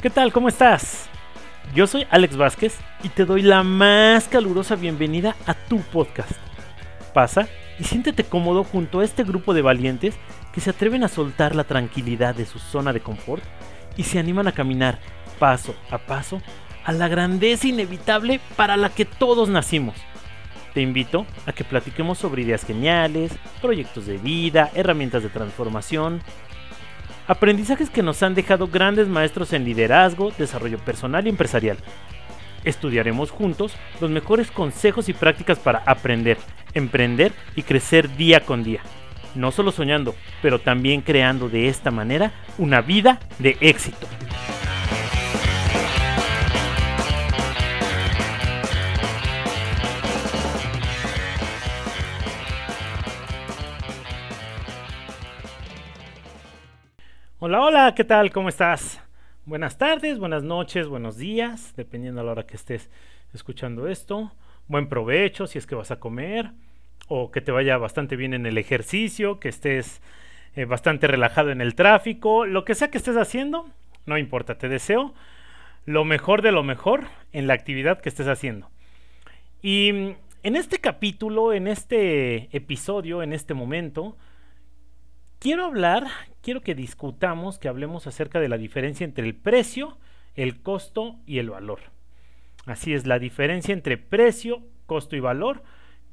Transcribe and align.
¿Qué 0.00 0.08
tal? 0.08 0.32
¿Cómo 0.32 0.48
estás? 0.48 1.10
Yo 1.74 1.86
soy 1.86 2.06
Alex 2.08 2.34
Vázquez 2.38 2.78
y 3.02 3.10
te 3.10 3.26
doy 3.26 3.42
la 3.42 3.62
más 3.62 4.28
calurosa 4.28 4.74
bienvenida 4.74 5.36
a 5.44 5.52
tu 5.52 5.80
podcast. 5.80 6.32
Pasa 7.12 7.48
y 7.78 7.84
siéntete 7.84 8.24
cómodo 8.24 8.64
junto 8.64 9.00
a 9.00 9.04
este 9.04 9.24
grupo 9.24 9.52
de 9.52 9.60
valientes 9.60 10.14
que 10.54 10.62
se 10.62 10.70
atreven 10.70 11.04
a 11.04 11.08
soltar 11.08 11.54
la 11.54 11.64
tranquilidad 11.64 12.34
de 12.34 12.46
su 12.46 12.58
zona 12.58 12.94
de 12.94 13.00
confort 13.00 13.44
y 13.98 14.04
se 14.04 14.18
animan 14.18 14.48
a 14.48 14.52
caminar 14.52 15.00
paso 15.38 15.74
a 15.90 15.98
paso 15.98 16.40
a 16.86 16.92
la 16.92 17.08
grandeza 17.08 17.68
inevitable 17.68 18.40
para 18.56 18.78
la 18.78 18.88
que 18.88 19.04
todos 19.04 19.50
nacimos. 19.50 19.96
Te 20.72 20.80
invito 20.80 21.26
a 21.44 21.52
que 21.52 21.62
platiquemos 21.64 22.16
sobre 22.16 22.40
ideas 22.40 22.64
geniales, 22.64 23.32
proyectos 23.60 24.06
de 24.06 24.16
vida, 24.16 24.70
herramientas 24.74 25.22
de 25.22 25.28
transformación, 25.28 26.22
Aprendizajes 27.30 27.90
que 27.90 28.02
nos 28.02 28.24
han 28.24 28.34
dejado 28.34 28.66
grandes 28.66 29.06
maestros 29.06 29.52
en 29.52 29.64
liderazgo, 29.64 30.32
desarrollo 30.36 30.78
personal 30.78 31.24
y 31.24 31.30
empresarial. 31.30 31.76
Estudiaremos 32.64 33.30
juntos 33.30 33.72
los 34.00 34.10
mejores 34.10 34.50
consejos 34.50 35.08
y 35.08 35.12
prácticas 35.12 35.60
para 35.60 35.80
aprender, 35.86 36.38
emprender 36.74 37.30
y 37.54 37.62
crecer 37.62 38.16
día 38.16 38.40
con 38.40 38.64
día. 38.64 38.80
No 39.36 39.52
solo 39.52 39.70
soñando, 39.70 40.16
pero 40.42 40.58
también 40.58 41.02
creando 41.02 41.48
de 41.48 41.68
esta 41.68 41.92
manera 41.92 42.32
una 42.58 42.80
vida 42.80 43.20
de 43.38 43.56
éxito. 43.60 44.08
Hola, 57.42 57.62
hola, 57.62 57.94
¿qué 57.96 58.04
tal? 58.04 58.30
¿Cómo 58.32 58.50
estás? 58.50 59.00
Buenas 59.46 59.78
tardes, 59.78 60.18
buenas 60.18 60.42
noches, 60.42 60.88
buenos 60.88 61.16
días, 61.16 61.72
dependiendo 61.74 62.20
a 62.20 62.24
la 62.24 62.32
hora 62.32 62.46
que 62.46 62.54
estés 62.54 62.90
escuchando 63.32 63.88
esto. 63.88 64.30
Buen 64.68 64.90
provecho 64.90 65.46
si 65.46 65.56
es 65.56 65.66
que 65.66 65.74
vas 65.74 65.90
a 65.90 65.98
comer, 65.98 66.50
o 67.08 67.30
que 67.30 67.40
te 67.40 67.50
vaya 67.50 67.78
bastante 67.78 68.16
bien 68.16 68.34
en 68.34 68.44
el 68.44 68.58
ejercicio, 68.58 69.40
que 69.40 69.48
estés 69.48 70.02
eh, 70.54 70.66
bastante 70.66 71.06
relajado 71.06 71.50
en 71.50 71.62
el 71.62 71.74
tráfico, 71.74 72.44
lo 72.44 72.66
que 72.66 72.74
sea 72.74 72.90
que 72.90 72.98
estés 72.98 73.16
haciendo, 73.16 73.70
no 74.04 74.18
importa, 74.18 74.58
te 74.58 74.68
deseo 74.68 75.14
lo 75.86 76.04
mejor 76.04 76.42
de 76.42 76.52
lo 76.52 76.62
mejor 76.62 77.06
en 77.32 77.46
la 77.46 77.54
actividad 77.54 78.02
que 78.02 78.10
estés 78.10 78.28
haciendo. 78.28 78.68
Y 79.62 79.94
mm, 79.94 80.16
en 80.42 80.56
este 80.56 80.76
capítulo, 80.76 81.54
en 81.54 81.68
este 81.68 82.54
episodio, 82.54 83.22
en 83.22 83.32
este 83.32 83.54
momento, 83.54 84.14
quiero 85.40 85.64
hablar, 85.64 86.06
quiero 86.42 86.60
que 86.60 86.76
discutamos, 86.76 87.58
que 87.58 87.68
hablemos 87.68 88.06
acerca 88.06 88.38
de 88.38 88.48
la 88.48 88.58
diferencia 88.58 89.04
entre 89.04 89.26
el 89.26 89.34
precio, 89.34 89.98
el 90.36 90.62
costo 90.62 91.16
y 91.26 91.38
el 91.38 91.50
valor. 91.50 91.80
Así 92.66 92.94
es, 92.94 93.06
la 93.06 93.18
diferencia 93.18 93.72
entre 93.72 93.98
precio, 93.98 94.62
costo 94.86 95.16
y 95.16 95.20
valor, 95.20 95.64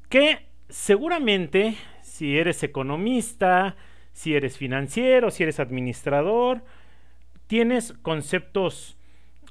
que 0.08 0.46
seguramente 0.68 1.76
si 2.02 2.36
eres 2.36 2.62
economista, 2.64 3.76
si 4.12 4.34
eres 4.34 4.56
financiero, 4.56 5.30
si 5.30 5.44
eres 5.44 5.60
administrador, 5.60 6.64
tienes 7.46 7.92
conceptos 8.02 8.96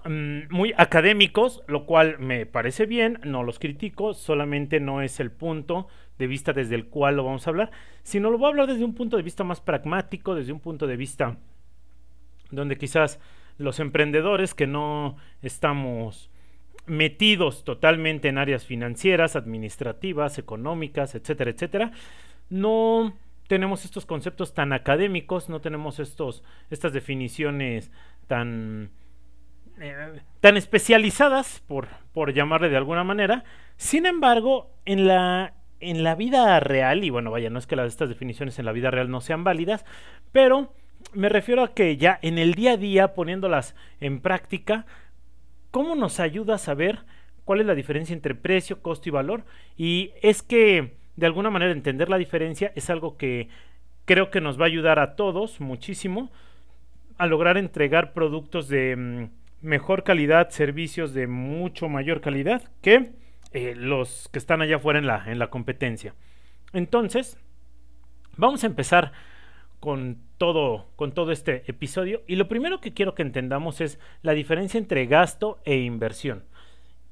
mm, 0.05 0.50
muy 0.50 0.73
académicos, 0.75 1.64
lo 1.67 1.86
cual 1.86 2.20
me 2.20 2.45
parece 2.45 2.86
bien, 2.88 3.20
no 3.23 3.44
los 3.44 3.59
critico, 3.59 4.14
solamente 4.14 4.80
no 4.80 5.02
es 5.02 5.20
el 5.20 5.31
punto 5.31 5.88
de 6.17 6.27
vista 6.27 6.53
desde 6.53 6.75
el 6.75 6.87
cual 6.87 7.15
lo 7.15 7.23
vamos 7.23 7.45
a 7.47 7.49
hablar, 7.49 7.71
sino 8.03 8.29
lo 8.29 8.37
voy 8.37 8.45
a 8.45 8.49
hablar 8.49 8.67
desde 8.67 8.83
un 8.83 8.95
punto 8.95 9.17
de 9.17 9.23
vista 9.23 9.43
más 9.43 9.61
pragmático, 9.61 10.35
desde 10.35 10.51
un 10.51 10.59
punto 10.59 10.87
de 10.87 10.97
vista 10.97 11.37
donde 12.51 12.77
quizás 12.77 13.19
los 13.57 13.79
emprendedores 13.79 14.53
que 14.53 14.67
no 14.67 15.17
estamos 15.41 16.29
metidos 16.85 17.63
totalmente 17.63 18.29
en 18.29 18.37
áreas 18.37 18.65
financieras, 18.65 19.35
administrativas, 19.35 20.37
económicas, 20.37 21.15
etcétera, 21.15 21.52
etcétera, 21.52 21.92
no 22.49 23.13
tenemos 23.47 23.86
estos 23.86 24.05
conceptos 24.05 24.53
tan 24.53 24.73
académicos, 24.73 25.49
no 25.49 25.61
tenemos 25.61 25.99
estos, 25.99 26.43
estas 26.69 26.93
definiciones 26.93 27.92
tan, 28.27 28.92
eh, 29.80 30.21
tan 30.39 30.58
especializadas, 30.58 31.61
por, 31.67 31.87
por 32.13 32.33
llamarle 32.33 32.69
de 32.69 32.77
alguna 32.77 33.03
manera. 33.03 33.43
Sin 33.75 34.05
embargo, 34.05 34.71
en 34.86 35.08
la 35.08 35.53
en 35.80 36.04
la 36.04 36.15
vida 36.15 36.60
real, 36.60 37.04
y 37.04 37.10
bueno, 37.10 37.32
vaya, 37.32 37.49
no 37.49 37.60
es 37.60 37.67
que 37.67 37.76
estas 37.86 38.10
definiciones 38.10 38.60
en 38.60 38.65
la 38.65 38.71
vida 38.71 38.92
real 38.92 39.10
no 39.10 39.21
sean 39.21 39.43
válidas, 39.43 39.86
pero 40.32 40.73
me 41.14 41.30
refiero 41.30 41.64
a 41.64 41.73
que 41.73 41.98
ya 41.98 42.20
en 42.21 42.38
el 42.38 42.54
día 42.54 42.73
a 42.73 42.77
día, 42.77 43.14
poniéndolas 43.14 43.76
en 43.99 44.20
práctica, 44.20 44.86
¿cómo 45.71 45.95
nos 45.95 46.20
ayuda 46.20 46.55
a 46.55 46.60
saber 46.60 46.99
cuál 47.45 47.61
es 47.61 47.66
la 47.66 47.76
diferencia 47.76 48.14
entre 48.14 48.36
precio, 48.36 48.82
costo 48.82 49.10
y 49.10 49.11
valor? 49.11 49.43
Y 49.77 50.11
es 50.21 50.42
que, 50.42 50.95
de 51.16 51.26
alguna 51.26 51.49
manera, 51.49 51.71
entender 51.71 52.10
la 52.10 52.17
diferencia 52.17 52.71
es 52.76 52.89
algo 52.89 53.17
que 53.17 53.49
creo 54.05 54.32
que 54.32 54.42
nos 54.42 54.60
va 54.60 54.64
a 54.64 54.67
ayudar 54.67 54.99
a 54.99 55.16
todos 55.16 55.60
muchísimo 55.60 56.32
a 57.17 57.26
lograr 57.26 57.58
entregar 57.58 58.14
productos 58.14 58.67
de 58.67 58.95
mm, 58.95 59.30
mejor 59.61 60.04
calidad, 60.04 60.49
servicios 60.49 61.14
de 61.14 61.27
mucho 61.27 61.89
mayor 61.89 62.21
calidad 62.21 62.64
que 62.82 63.11
eh, 63.53 63.73
los 63.75 64.30
que 64.31 64.39
están 64.39 64.61
allá 64.61 64.77
afuera 64.77 64.99
en 64.99 65.08
la, 65.08 65.23
en 65.31 65.39
la 65.39 65.49
competencia. 65.49 66.13
Entonces, 66.73 67.37
vamos 68.35 68.63
a 68.63 68.67
empezar 68.67 69.11
con 69.80 70.17
todo, 70.37 70.87
con 70.95 71.11
todo 71.13 71.31
este 71.31 71.63
episodio. 71.67 72.23
Y 72.27 72.36
lo 72.36 72.47
primero 72.47 72.81
que 72.81 72.93
quiero 72.93 73.15
que 73.15 73.21
entendamos 73.21 73.81
es 73.81 73.99
la 74.21 74.33
diferencia 74.33 74.77
entre 74.77 75.05
gasto 75.05 75.59
e 75.65 75.77
inversión. 75.77 76.43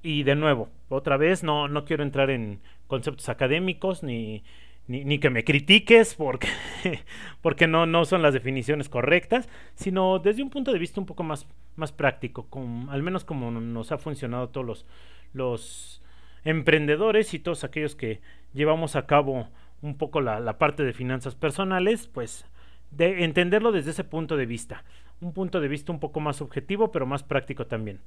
Y 0.01 0.23
de 0.23 0.35
nuevo, 0.35 0.69
otra 0.89 1.17
vez, 1.17 1.43
no, 1.43 1.67
no 1.67 1.85
quiero 1.85 2.03
entrar 2.03 2.29
en 2.29 2.61
conceptos 2.87 3.29
académicos 3.29 4.03
ni, 4.03 4.43
ni, 4.87 5.19
que 5.19 5.31
me 5.31 5.43
critiques 5.43 6.13
porque, 6.15 6.47
porque 7.41 7.67
no, 7.67 7.85
no 7.85 8.05
son 8.05 8.21
las 8.21 8.33
definiciones 8.33 8.89
correctas, 8.89 9.49
sino 9.73 10.19
desde 10.19 10.43
un 10.43 10.51
punto 10.51 10.71
de 10.71 10.79
vista 10.79 10.99
un 10.99 11.07
poco 11.07 11.23
más, 11.23 11.47
más 11.75 11.91
práctico, 11.91 12.47
al 12.89 13.01
menos 13.01 13.25
como 13.25 13.49
nos 13.51 13.91
ha 13.91 13.97
funcionado 13.97 14.49
todos 14.49 14.67
los, 14.67 14.85
los 15.33 16.03
emprendedores 16.45 17.33
y 17.33 17.39
todos 17.39 17.63
aquellos 17.63 17.95
que 17.95 18.21
llevamos 18.53 18.95
a 18.95 19.05
cabo 19.05 19.49
un 19.81 19.97
poco 19.97 20.21
la, 20.21 20.57
parte 20.57 20.83
de 20.83 20.93
finanzas 20.93 21.35
personales, 21.35 22.07
pues 22.07 22.45
de 22.91 23.23
entenderlo 23.23 23.71
desde 23.71 23.91
ese 23.91 24.03
punto 24.03 24.37
de 24.37 24.45
vista. 24.45 24.83
Un 25.19 25.33
punto 25.33 25.59
de 25.59 25.67
vista 25.67 25.91
un 25.91 25.99
poco 25.99 26.19
más 26.19 26.41
objetivo, 26.41 26.91
pero 26.91 27.05
más 27.05 27.23
práctico 27.23 27.67
también. 27.67 27.99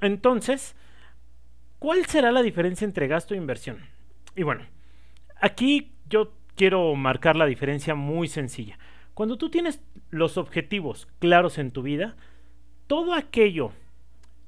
Entonces, 0.00 0.76
¿cuál 1.78 2.06
será 2.06 2.32
la 2.32 2.42
diferencia 2.42 2.84
entre 2.84 3.08
gasto 3.08 3.34
e 3.34 3.38
inversión? 3.38 3.78
Y 4.36 4.44
bueno, 4.44 4.64
aquí 5.40 5.92
yo 6.08 6.32
quiero 6.54 6.94
marcar 6.94 7.36
la 7.36 7.46
diferencia 7.46 7.94
muy 7.94 8.28
sencilla. 8.28 8.78
Cuando 9.14 9.36
tú 9.36 9.50
tienes 9.50 9.82
los 10.10 10.38
objetivos 10.38 11.08
claros 11.18 11.58
en 11.58 11.72
tu 11.72 11.82
vida, 11.82 12.16
todo 12.86 13.14
aquello 13.14 13.72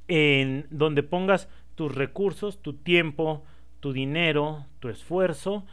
en 0.08 0.66
donde 0.70 1.02
pongas 1.02 1.48
tus 1.74 1.94
recursos, 1.94 2.60
tu 2.62 2.74
tiempo, 2.74 3.44
tu 3.80 3.92
dinero, 3.92 4.66
tu 4.78 4.88
esfuerzo, 4.88 5.64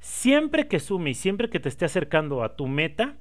siempre 0.00 0.68
que 0.68 0.80
sume 0.80 1.10
y 1.10 1.14
siempre 1.14 1.48
que 1.48 1.60
te 1.60 1.68
esté 1.68 1.84
acercando 1.84 2.42
a 2.42 2.56
tu 2.56 2.66
meta, 2.66 3.16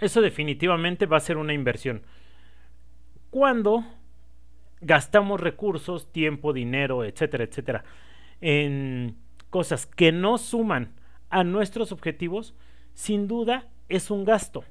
eso 0.00 0.20
definitivamente 0.20 1.06
va 1.06 1.16
a 1.16 1.20
ser 1.20 1.36
una 1.36 1.52
inversión. 1.52 2.02
Cuando 3.30 3.84
gastamos 4.80 5.40
recursos, 5.40 6.12
tiempo, 6.12 6.52
dinero, 6.52 7.04
etcétera, 7.04 7.44
etcétera, 7.44 7.84
en 8.40 9.16
cosas 9.50 9.86
que 9.86 10.12
no 10.12 10.38
suman 10.38 10.94
a 11.30 11.44
nuestros 11.44 11.92
objetivos, 11.92 12.54
sin 12.94 13.26
duda 13.26 13.68
es 13.88 14.10
un 14.10 14.24
gasto. 14.24 14.64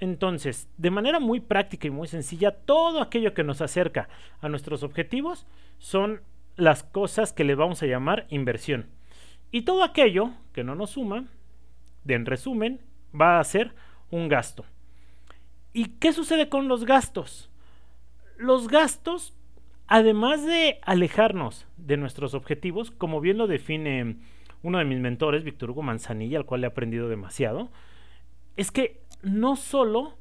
Entonces, 0.00 0.68
de 0.76 0.90
manera 0.90 1.18
muy 1.18 1.40
práctica 1.40 1.88
y 1.88 1.90
muy 1.90 2.06
sencilla, 2.06 2.52
todo 2.52 3.00
aquello 3.02 3.34
que 3.34 3.42
nos 3.42 3.60
acerca 3.60 4.08
a 4.40 4.48
nuestros 4.48 4.84
objetivos 4.84 5.46
son 5.78 6.22
las 6.56 6.82
cosas 6.82 7.32
que 7.32 7.44
le 7.44 7.54
vamos 7.54 7.82
a 7.82 7.86
llamar 7.86 8.26
inversión. 8.30 8.86
Y 9.50 9.62
todo 9.62 9.82
aquello 9.82 10.32
que 10.52 10.64
no 10.64 10.74
nos 10.74 10.90
suma, 10.90 11.26
en 12.06 12.26
resumen, 12.26 12.80
va 13.18 13.38
a 13.38 13.44
ser 13.44 13.74
un 14.10 14.28
gasto. 14.28 14.64
¿Y 15.72 15.86
qué 16.00 16.12
sucede 16.12 16.48
con 16.48 16.68
los 16.68 16.84
gastos? 16.84 17.50
Los 18.36 18.68
gastos, 18.68 19.34
además 19.86 20.44
de 20.44 20.78
alejarnos 20.82 21.66
de 21.76 21.96
nuestros 21.96 22.34
objetivos, 22.34 22.90
como 22.90 23.20
bien 23.20 23.38
lo 23.38 23.46
define 23.46 24.16
uno 24.62 24.78
de 24.78 24.84
mis 24.84 24.98
mentores, 24.98 25.44
Víctor 25.44 25.70
Hugo 25.70 25.82
Manzanilla, 25.82 26.38
al 26.38 26.46
cual 26.46 26.64
he 26.64 26.66
aprendido 26.66 27.08
demasiado, 27.08 27.70
es 28.56 28.70
que 28.70 29.00
no 29.22 29.56
solo 29.56 30.16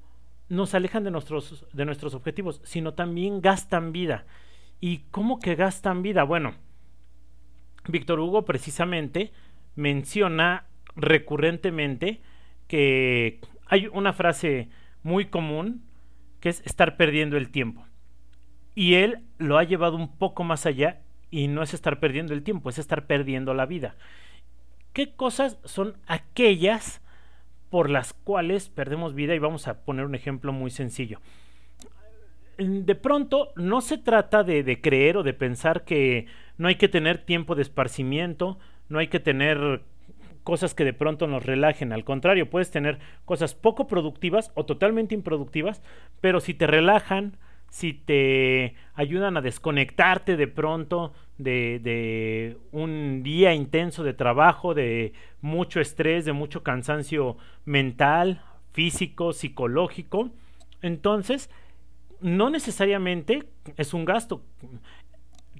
nos 0.49 0.73
alejan 0.73 1.03
de 1.03 1.11
nuestros, 1.11 1.65
de 1.73 1.85
nuestros 1.85 2.13
objetivos, 2.13 2.61
sino 2.63 2.93
también 2.93 3.41
gastan 3.41 3.91
vida. 3.91 4.25
¿Y 4.79 4.99
cómo 5.11 5.39
que 5.39 5.55
gastan 5.55 6.03
vida? 6.03 6.23
Bueno, 6.23 6.53
Víctor 7.87 8.19
Hugo 8.19 8.45
precisamente 8.45 9.31
menciona 9.75 10.65
recurrentemente 10.95 12.21
que 12.67 13.39
hay 13.65 13.87
una 13.87 14.13
frase 14.13 14.69
muy 15.03 15.25
común 15.25 15.83
que 16.39 16.49
es 16.49 16.61
estar 16.65 16.97
perdiendo 16.97 17.37
el 17.37 17.49
tiempo. 17.49 17.85
Y 18.75 18.95
él 18.95 19.23
lo 19.37 19.57
ha 19.57 19.63
llevado 19.63 19.95
un 19.95 20.17
poco 20.17 20.43
más 20.43 20.65
allá 20.65 21.01
y 21.31 21.47
no 21.47 21.63
es 21.63 21.73
estar 21.73 21.99
perdiendo 21.99 22.33
el 22.33 22.43
tiempo, 22.43 22.69
es 22.69 22.77
estar 22.77 23.07
perdiendo 23.07 23.53
la 23.53 23.65
vida. 23.65 23.95
¿Qué 24.93 25.15
cosas 25.15 25.59
son 25.63 25.97
aquellas 26.07 27.01
por 27.69 27.89
las 27.89 28.13
cuales 28.13 28.69
perdemos 28.69 29.13
vida? 29.13 29.35
Y 29.35 29.39
vamos 29.39 29.67
a 29.67 29.83
poner 29.83 30.05
un 30.05 30.15
ejemplo 30.15 30.53
muy 30.53 30.71
sencillo. 30.71 31.19
De 32.57 32.95
pronto 32.95 33.51
no 33.55 33.81
se 33.81 33.97
trata 33.97 34.43
de, 34.43 34.63
de 34.63 34.81
creer 34.81 35.17
o 35.17 35.23
de 35.23 35.33
pensar 35.33 35.83
que 35.83 36.25
no 36.57 36.67
hay 36.67 36.75
que 36.75 36.89
tener 36.89 37.19
tiempo 37.19 37.55
de 37.55 37.61
esparcimiento, 37.61 38.57
no 38.89 38.99
hay 38.99 39.07
que 39.07 39.19
tener 39.19 39.81
cosas 40.47 40.73
que 40.73 40.85
de 40.85 40.93
pronto 40.93 41.27
nos 41.27 41.45
relajen. 41.45 41.91
Al 41.91 42.05
contrario, 42.05 42.49
puedes 42.49 42.71
tener 42.71 42.99
cosas 43.25 43.53
poco 43.53 43.85
productivas 43.87 44.51
o 44.55 44.65
totalmente 44.65 45.13
improductivas, 45.13 45.83
pero 46.21 46.39
si 46.39 46.53
te 46.53 46.67
relajan, 46.67 47.35
si 47.69 47.91
te 47.91 48.75
ayudan 48.93 49.35
a 49.35 49.41
desconectarte 49.41 50.37
de 50.37 50.47
pronto 50.47 51.11
de, 51.37 52.55
un 52.71 53.23
día 53.23 53.53
intenso 53.53 54.05
de 54.05 54.13
trabajo, 54.13 54.73
de 54.73 55.11
mucho 55.41 55.81
estrés, 55.81 56.23
de 56.23 56.31
mucho 56.31 56.63
cansancio 56.63 57.35
mental, 57.65 58.41
físico, 58.71 59.33
psicológico, 59.33 60.29
entonces 60.81 61.49
no 62.21 62.49
necesariamente 62.49 63.47
es 63.75 63.93
un 63.93 64.05
gasto. 64.05 64.43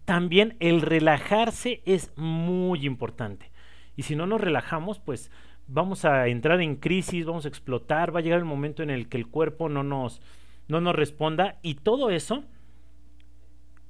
También 0.06 0.56
el 0.60 0.82
relajarse 0.82 1.82
es 1.86 2.12
muy 2.16 2.86
importante. 2.86 3.52
Y 3.96 4.04
si 4.04 4.16
no 4.16 4.26
nos 4.26 4.42
relajamos, 4.42 5.00
pues 5.00 5.32
vamos 5.68 6.06
a 6.06 6.28
entrar 6.28 6.62
en 6.62 6.78
crisis, 6.78 7.26
vamos 7.26 7.46
a 7.46 7.50
explotar, 7.50 8.16
va 8.16 8.20
a 8.20 8.24
llegar 8.24 8.40
el 8.40 8.46
momento 8.46 8.84
en 8.84 8.90
el 8.90 9.10
que 9.10 9.18
el 9.18 9.28
cuerpo 9.28 9.70
no 9.70 9.84
nos, 9.84 10.22
no 10.68 10.82
nos 10.82 10.96
responda 10.96 11.60
y 11.62 11.76
todo 11.76 12.10
eso 12.10 12.44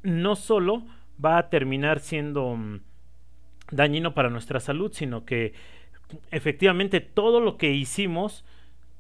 no 0.03 0.35
solo 0.35 0.83
va 1.23 1.37
a 1.37 1.49
terminar 1.49 1.99
siendo 1.99 2.55
mm, 2.55 2.81
dañino 3.71 4.13
para 4.13 4.29
nuestra 4.29 4.59
salud, 4.59 4.91
sino 4.93 5.25
que 5.25 5.53
efectivamente 6.31 7.01
todo 7.01 7.39
lo 7.39 7.57
que 7.57 7.71
hicimos 7.73 8.45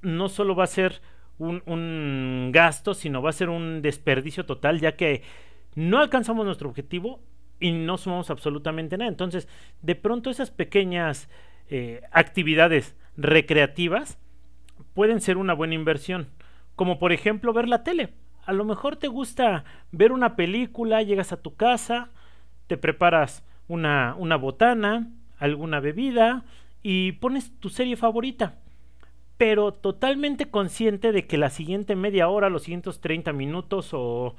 no 0.01 0.29
solo 0.29 0.55
va 0.55 0.65
a 0.65 0.67
ser 0.67 1.01
un, 1.37 1.61
un, 1.65 2.51
gasto, 2.51 2.93
sino 2.93 3.21
va 3.21 3.29
a 3.29 3.33
ser 3.33 3.49
un 3.49 3.81
desperdicio 3.81 4.45
total, 4.45 4.79
ya 4.79 4.95
que 4.95 5.21
no 5.75 5.99
alcanzamos 5.99 6.45
nuestro 6.45 6.69
objetivo 6.69 7.19
y 7.59 7.71
no 7.71 7.97
sumamos 7.97 8.29
absolutamente 8.29 8.97
nada. 8.97 9.09
Entonces, 9.09 9.47
de 9.81 9.95
pronto 9.95 10.29
esas 10.29 10.51
pequeñas 10.51 11.29
eh, 11.69 12.01
actividades 12.11 12.95
recreativas 13.15 14.19
pueden 14.93 15.21
ser 15.21 15.37
una 15.37 15.53
buena 15.53 15.75
inversión 15.75 16.29
como 16.77 16.99
por 16.99 17.11
ejemplo 17.11 17.51
ver 17.51 17.67
la 17.67 17.83
tele. 17.83 18.13
A 18.45 18.53
lo 18.53 18.63
mejor 18.63 18.95
te 18.95 19.07
gusta 19.07 19.65
ver 19.91 20.13
una 20.13 20.37
película, 20.37 21.01
llegas 21.01 21.33
a 21.33 21.41
tu 21.41 21.55
casa, 21.55 22.11
te 22.67 22.77
preparas 22.77 23.43
una, 23.67 24.15
una 24.17 24.37
botana, 24.37 25.09
alguna 25.39 25.81
bebida 25.81 26.45
y 26.83 27.13
pones 27.13 27.51
tu 27.59 27.69
serie 27.69 27.97
favorita. 27.97 28.59
Pero 29.37 29.71
totalmente 29.71 30.49
consciente 30.49 31.11
de 31.11 31.27
que 31.27 31.37
la 31.37 31.49
siguiente 31.49 31.95
media 31.95 32.27
hora, 32.27 32.49
los 32.49 32.63
siguientes 32.63 32.99
30 32.99 33.33
minutos 33.33 33.89
o 33.93 34.35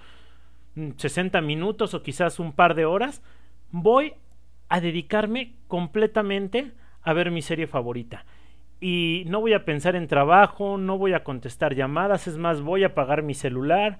60 0.96 1.40
minutos 1.40 1.94
o 1.94 2.02
quizás 2.02 2.38
un 2.38 2.52
par 2.52 2.74
de 2.74 2.84
horas, 2.84 3.22
voy 3.70 4.14
a 4.68 4.80
dedicarme 4.80 5.54
completamente 5.66 6.72
a 7.02 7.12
ver 7.12 7.30
mi 7.30 7.42
serie 7.42 7.66
favorita 7.66 8.24
y 8.80 9.24
no 9.26 9.40
voy 9.40 9.54
a 9.54 9.64
pensar 9.64 9.96
en 9.96 10.06
trabajo, 10.06 10.78
no 10.78 10.98
voy 10.98 11.12
a 11.12 11.24
contestar 11.24 11.74
llamadas, 11.74 12.26
es 12.26 12.38
más, 12.38 12.60
voy 12.60 12.84
a 12.84 12.88
apagar 12.88 13.22
mi 13.22 13.34
celular 13.34 13.98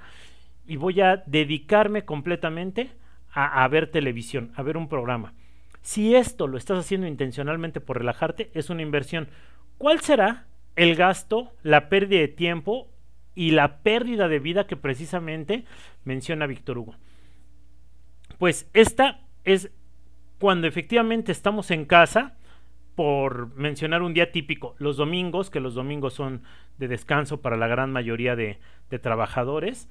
y 0.67 0.77
voy 0.77 1.01
a 1.01 1.23
dedicarme 1.27 2.05
completamente 2.05 2.91
a, 3.33 3.67
ver 3.69 3.91
televisión, 3.91 4.53
a 4.57 4.63
ver 4.63 4.77
un 4.77 4.89
programa. 4.89 5.33
Si 5.81 6.15
esto 6.15 6.47
lo 6.47 6.59
estás 6.59 6.79
haciendo 6.79 7.07
intencionalmente 7.07 7.81
por 7.81 7.99
relajarte, 7.99 8.51
es 8.55 8.69
una 8.69 8.83
inversión. 8.83 9.29
¿Cuál 9.79 10.01
será 10.01 10.47
el 10.77 10.95
gasto, 10.95 11.53
la 11.63 11.89
pérdida 11.89 12.21
de 12.21 12.29
tiempo 12.29 12.89
y 13.35 13.53
la 13.53 13.79
pérdida 13.79 14.29
de 14.29 14.39
vida 14.39 14.67
que 14.67 14.77
precisamente 14.77 15.65
menciona 16.05 16.47
Víctor 16.47 16.79
Hugo? 16.79 16.97
Pues 18.39 18.69
esta 18.73 19.21
es 19.45 19.71
cuando 20.39 20.67
efectivamente 20.67 21.33
estamos 21.33 21.71
en 21.71 21.85
casa, 21.85 22.37
por 22.99 23.55
mencionar 23.55 24.03
un 24.03 24.13
día 24.13 24.33
típico, 24.33 24.75
los 24.79 24.97
domingos, 24.97 25.51
que 25.51 25.61
los 25.61 25.75
domingos 25.75 26.15
son 26.15 26.43
de 26.79 26.89
descanso 26.89 27.41
para 27.41 27.57
la 27.57 27.69
gran 27.69 27.93
mayoría 27.93 28.35
de, 28.35 28.59
trabajadores, 29.01 29.89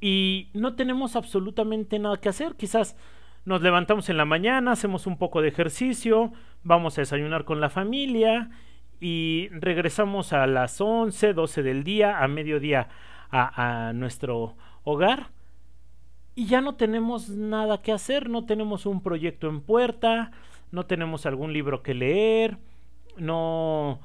y 0.00 0.48
no 0.54 0.76
tenemos 0.76 1.14
absolutamente 1.14 1.98
nada 1.98 2.16
que 2.22 2.30
hacer. 2.30 2.54
Quizás 2.56 2.96
nos 3.44 3.60
levantamos 3.60 4.08
en 4.08 4.16
la 4.16 4.24
mañana, 4.24 4.72
hacemos 4.72 5.06
un 5.06 5.18
poco 5.18 5.42
de 5.42 5.48
ejercicio, 5.48 6.32
vamos 6.64 6.96
a 6.96 7.02
desayunar 7.02 7.44
con 7.44 7.60
la 7.60 7.68
familia 7.68 8.48
y 9.02 9.48
regresamos 9.48 10.32
a 10.32 10.46
las 10.46 10.80
11, 10.80 11.32
12 11.34 11.64
del 11.64 11.82
día, 11.82 12.22
a 12.22 12.28
mediodía 12.28 12.88
a, 13.32 13.90
nuestro 13.96 14.54
hogar. 14.84 15.30
Y 16.36 16.46
ya 16.46 16.60
no 16.60 16.76
tenemos 16.76 17.28
nada 17.28 17.82
que 17.82 17.90
hacer, 17.90 18.30
no 18.30 18.46
tenemos 18.46 18.86
un 18.86 19.02
proyecto 19.02 19.48
en 19.48 19.60
puerta, 19.60 20.30
no 20.70 20.86
tenemos 20.86 21.26
algún 21.26 21.52
libro 21.52 21.82
que 21.82 21.94
leer, 21.94 22.58
no, 23.16 23.98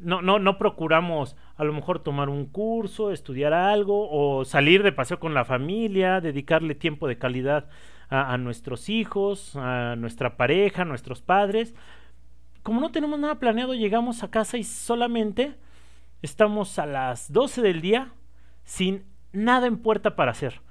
no, 0.00 0.22
no, 0.22 0.40
no 0.40 0.58
procuramos 0.58 1.36
a 1.56 1.62
lo 1.62 1.72
mejor 1.72 2.00
tomar 2.00 2.28
un 2.28 2.46
curso, 2.46 3.12
estudiar 3.12 3.52
algo 3.52 4.08
o 4.10 4.44
salir 4.44 4.82
de 4.82 4.90
paseo 4.90 5.20
con 5.20 5.34
la 5.34 5.44
familia, 5.44 6.20
dedicarle 6.20 6.74
tiempo 6.74 7.06
de 7.06 7.16
calidad 7.16 7.68
a, 8.08 8.32
a 8.32 8.38
nuestros 8.38 8.88
hijos, 8.88 9.54
a 9.54 9.94
nuestra 9.96 10.36
pareja, 10.36 10.82
a 10.82 10.84
nuestros 10.84 11.22
padres. 11.22 11.76
Como 12.66 12.80
no 12.80 12.90
tenemos 12.90 13.20
nada 13.20 13.38
planeado, 13.38 13.74
llegamos 13.74 14.24
a 14.24 14.30
casa 14.32 14.58
y 14.58 14.64
solamente 14.64 15.54
estamos 16.20 16.80
a 16.80 16.86
las 16.86 17.32
12 17.32 17.62
del 17.62 17.80
día 17.80 18.10
sin 18.64 19.04
nada 19.32 19.68
en 19.68 19.76
puerta 19.76 20.16
para 20.16 20.32
hacer. 20.32 20.62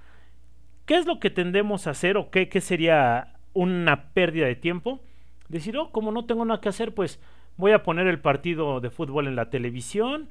¿Qué 0.85 0.97
es 0.97 1.05
lo 1.05 1.21
que 1.21 1.29
tendemos 1.29 1.87
a 1.87 1.91
hacer 1.91 2.17
o 2.17 2.31
qué, 2.31 2.49
qué 2.49 2.59
sería 2.59 3.37
una 3.53 4.09
pérdida 4.09 4.45
de 4.45 4.57
tiempo? 4.57 4.99
Decir, 5.47 5.77
oh, 5.77 5.93
como 5.93 6.11
no 6.11 6.25
tengo 6.25 6.43
nada 6.43 6.59
que 6.59 6.67
hacer, 6.67 6.93
pues 6.93 7.21
voy 7.55 7.71
a 7.71 7.83
poner 7.83 8.07
el 8.07 8.19
partido 8.19 8.81
de 8.81 8.89
fútbol 8.89 9.27
en 9.27 9.37
la 9.37 9.49
televisión. 9.49 10.27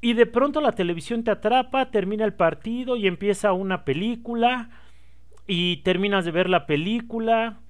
Y 0.00 0.14
de 0.14 0.26
pronto 0.26 0.60
la 0.60 0.72
televisión 0.72 1.22
te 1.22 1.30
atrapa, 1.30 1.92
termina 1.92 2.24
el 2.24 2.34
partido 2.34 2.96
y 2.96 3.06
empieza 3.06 3.52
una 3.52 3.84
película. 3.84 4.70
Y 5.46 5.76
terminas 5.84 6.24
de 6.24 6.32
ver 6.32 6.50
la 6.50 6.66
película. 6.66 7.60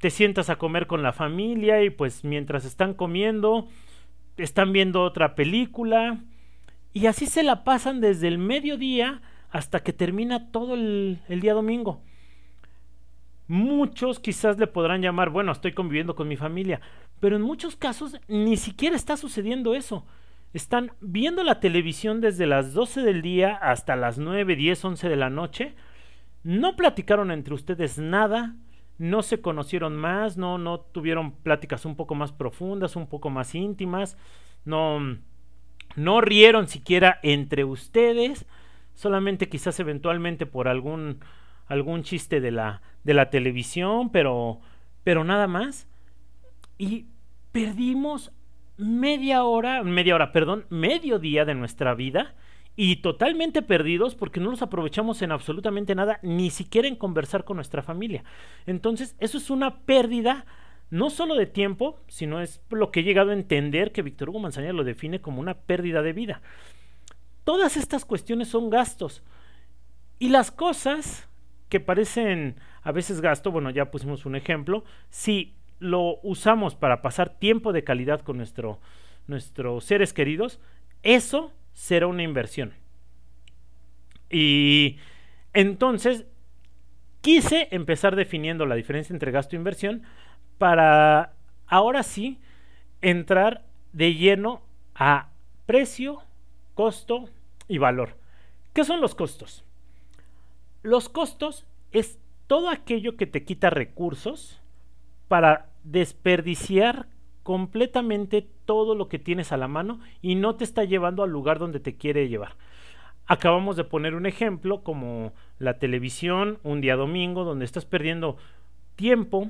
Te 0.00 0.10
sientas 0.10 0.50
a 0.50 0.56
comer 0.56 0.86
con 0.86 1.02
la 1.02 1.12
familia 1.12 1.82
y 1.82 1.90
pues 1.90 2.24
mientras 2.24 2.64
están 2.64 2.94
comiendo, 2.94 3.68
están 4.36 4.72
viendo 4.72 5.02
otra 5.02 5.34
película. 5.34 6.18
Y 6.92 7.06
así 7.06 7.26
se 7.26 7.42
la 7.42 7.64
pasan 7.64 8.00
desde 8.00 8.28
el 8.28 8.38
mediodía 8.38 9.20
hasta 9.50 9.80
que 9.80 9.92
termina 9.92 10.50
todo 10.50 10.74
el, 10.74 11.18
el 11.28 11.40
día 11.40 11.54
domingo. 11.54 12.02
Muchos 13.48 14.20
quizás 14.20 14.58
le 14.58 14.66
podrán 14.66 15.00
llamar, 15.00 15.30
bueno, 15.30 15.52
estoy 15.52 15.72
conviviendo 15.72 16.14
con 16.14 16.28
mi 16.28 16.36
familia, 16.36 16.80
pero 17.18 17.36
en 17.36 17.42
muchos 17.42 17.76
casos 17.76 18.20
ni 18.28 18.56
siquiera 18.56 18.94
está 18.94 19.16
sucediendo 19.16 19.74
eso. 19.74 20.06
Están 20.52 20.92
viendo 21.00 21.42
la 21.42 21.60
televisión 21.60 22.20
desde 22.20 22.46
las 22.46 22.72
12 22.72 23.02
del 23.02 23.22
día 23.22 23.54
hasta 23.54 23.96
las 23.96 24.18
9, 24.18 24.54
10, 24.54 24.84
11 24.84 25.08
de 25.08 25.16
la 25.16 25.30
noche. 25.30 25.74
No 26.42 26.76
platicaron 26.76 27.30
entre 27.30 27.54
ustedes 27.54 27.98
nada, 27.98 28.54
no 28.98 29.22
se 29.22 29.40
conocieron 29.40 29.96
más, 29.96 30.36
no, 30.36 30.58
no 30.58 30.80
tuvieron 30.80 31.32
pláticas 31.32 31.84
un 31.84 31.96
poco 31.96 32.14
más 32.14 32.32
profundas, 32.32 32.96
un 32.96 33.06
poco 33.06 33.30
más 33.30 33.54
íntimas, 33.54 34.16
no, 34.64 35.00
no 35.96 36.20
rieron 36.20 36.68
siquiera 36.68 37.20
entre 37.22 37.64
ustedes, 37.64 38.46
solamente 38.94 39.48
quizás 39.48 39.78
eventualmente 39.80 40.46
por 40.46 40.68
algún 40.68 41.20
algún 41.68 42.02
chiste 42.02 42.40
de 42.40 42.50
la, 42.50 42.82
de 43.04 43.14
la 43.14 43.30
televisión, 43.30 44.10
pero, 44.10 44.60
pero 45.04 45.22
nada 45.22 45.46
más. 45.46 45.86
Y 46.78 47.06
perdimos 47.52 48.32
media 48.76 49.44
hora, 49.44 49.82
media 49.84 50.14
hora, 50.14 50.32
perdón, 50.32 50.64
medio 50.70 51.18
día 51.18 51.44
de 51.44 51.54
nuestra 51.54 51.94
vida 51.94 52.34
y 52.80 52.98
totalmente 52.98 53.60
perdidos 53.60 54.14
porque 54.14 54.38
no 54.38 54.52
los 54.52 54.62
aprovechamos 54.62 55.20
en 55.22 55.32
absolutamente 55.32 55.96
nada, 55.96 56.20
ni 56.22 56.48
siquiera 56.48 56.86
en 56.86 56.94
conversar 56.94 57.42
con 57.42 57.56
nuestra 57.56 57.82
familia. 57.82 58.22
Entonces, 58.66 59.16
eso 59.18 59.36
es 59.36 59.50
una 59.50 59.80
pérdida 59.80 60.46
no 60.88 61.10
solo 61.10 61.34
de 61.34 61.46
tiempo, 61.46 61.98
sino 62.06 62.40
es 62.40 62.62
lo 62.70 62.92
que 62.92 63.00
he 63.00 63.02
llegado 63.02 63.30
a 63.30 63.34
entender 63.34 63.90
que 63.90 64.02
Víctor 64.02 64.28
Hugo 64.28 64.38
Manzanilla 64.38 64.72
lo 64.72 64.84
define 64.84 65.20
como 65.20 65.40
una 65.40 65.54
pérdida 65.54 66.02
de 66.02 66.12
vida. 66.12 66.40
Todas 67.42 67.76
estas 67.76 68.04
cuestiones 68.04 68.46
son 68.46 68.70
gastos. 68.70 69.24
Y 70.20 70.28
las 70.28 70.52
cosas 70.52 71.28
que 71.68 71.80
parecen 71.80 72.60
a 72.84 72.92
veces 72.92 73.20
gasto, 73.20 73.50
bueno, 73.50 73.70
ya 73.70 73.90
pusimos 73.90 74.24
un 74.24 74.36
ejemplo, 74.36 74.84
si 75.10 75.56
lo 75.80 76.20
usamos 76.22 76.76
para 76.76 77.02
pasar 77.02 77.40
tiempo 77.40 77.72
de 77.72 77.82
calidad 77.82 78.20
con 78.20 78.36
nuestro, 78.36 78.78
nuestros 79.26 79.82
seres 79.82 80.12
queridos, 80.12 80.60
eso 81.02 81.52
será 81.78 82.08
una 82.08 82.24
inversión. 82.24 82.74
Y 84.28 84.98
Entonces, 85.52 86.26
quise 87.20 87.68
empezar 87.70 88.16
definiendo 88.16 88.66
la 88.66 88.74
diferencia 88.74 89.12
entre 89.12 89.30
gasto 89.30 89.54
e 89.54 89.58
inversión 89.58 90.02
para 90.58 91.34
ahora 91.68 92.02
sí 92.02 92.40
entrar 93.00 93.64
de 93.92 94.14
lleno 94.14 94.60
a 94.96 95.30
precio, 95.66 96.22
costo 96.74 97.30
y 97.68 97.78
valor. 97.78 98.16
¿Qué 98.72 98.84
son 98.84 99.00
los 99.00 99.14
costos? 99.14 99.64
Los 100.82 101.08
costos 101.08 101.64
es 101.92 102.18
todo 102.48 102.70
aquello 102.70 103.16
que 103.16 103.26
te 103.26 103.44
quita 103.44 103.70
recursos 103.70 104.60
para 105.28 105.70
desperdiciar 105.84 107.06
completamente 107.48 108.46
todo 108.66 108.94
lo 108.94 109.08
que 109.08 109.18
tienes 109.18 109.52
a 109.52 109.56
la 109.56 109.68
mano 109.68 110.00
y 110.20 110.34
no 110.34 110.56
te 110.56 110.64
está 110.64 110.84
llevando 110.84 111.22
al 111.22 111.30
lugar 111.30 111.58
donde 111.58 111.80
te 111.80 111.96
quiere 111.96 112.28
llevar. 112.28 112.56
Acabamos 113.26 113.74
de 113.76 113.84
poner 113.84 114.14
un 114.14 114.26
ejemplo 114.26 114.82
como 114.82 115.32
la 115.58 115.78
televisión 115.78 116.58
un 116.62 116.82
día 116.82 116.94
domingo 116.94 117.44
donde 117.44 117.64
estás 117.64 117.86
perdiendo 117.86 118.36
tiempo, 118.96 119.48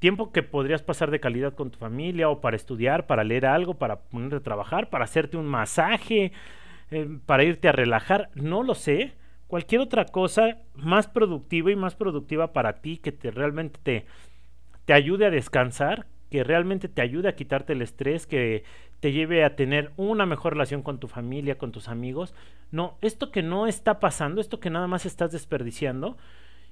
tiempo 0.00 0.32
que 0.32 0.42
podrías 0.42 0.82
pasar 0.82 1.12
de 1.12 1.20
calidad 1.20 1.54
con 1.54 1.70
tu 1.70 1.78
familia 1.78 2.28
o 2.28 2.40
para 2.40 2.56
estudiar, 2.56 3.06
para 3.06 3.22
leer 3.22 3.46
algo, 3.46 3.74
para 3.74 4.00
ponerte 4.00 4.34
a 4.34 4.40
trabajar, 4.40 4.90
para 4.90 5.04
hacerte 5.04 5.36
un 5.36 5.46
masaje, 5.46 6.32
eh, 6.90 7.18
para 7.26 7.44
irte 7.44 7.68
a 7.68 7.72
relajar, 7.72 8.30
no 8.34 8.64
lo 8.64 8.74
sé. 8.74 9.12
Cualquier 9.46 9.82
otra 9.82 10.06
cosa 10.06 10.58
más 10.74 11.06
productiva 11.06 11.70
y 11.70 11.76
más 11.76 11.94
productiva 11.94 12.52
para 12.52 12.80
ti 12.80 12.96
que 12.96 13.12
te 13.12 13.30
realmente 13.30 13.78
te, 13.84 14.06
te 14.84 14.94
ayude 14.94 15.26
a 15.26 15.30
descansar, 15.30 16.08
que 16.30 16.44
realmente 16.44 16.88
te 16.88 17.02
ayude 17.02 17.28
a 17.28 17.34
quitarte 17.34 17.72
el 17.72 17.82
estrés, 17.82 18.26
que 18.26 18.64
te 19.00 19.12
lleve 19.12 19.44
a 19.44 19.56
tener 19.56 19.92
una 19.96 20.26
mejor 20.26 20.52
relación 20.52 20.82
con 20.82 20.98
tu 21.00 21.08
familia, 21.08 21.58
con 21.58 21.72
tus 21.72 21.88
amigos. 21.88 22.34
No, 22.70 22.96
esto 23.00 23.30
que 23.30 23.42
no 23.42 23.66
está 23.66 23.98
pasando, 23.98 24.40
esto 24.40 24.60
que 24.60 24.70
nada 24.70 24.86
más 24.86 25.06
estás 25.06 25.32
desperdiciando. 25.32 26.16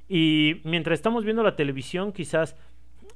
Y 0.09 0.61
mientras 0.65 0.99
estamos 0.99 1.25
viendo 1.25 1.43
la 1.43 1.57
televisión, 1.57 2.13
quizás 2.13 2.57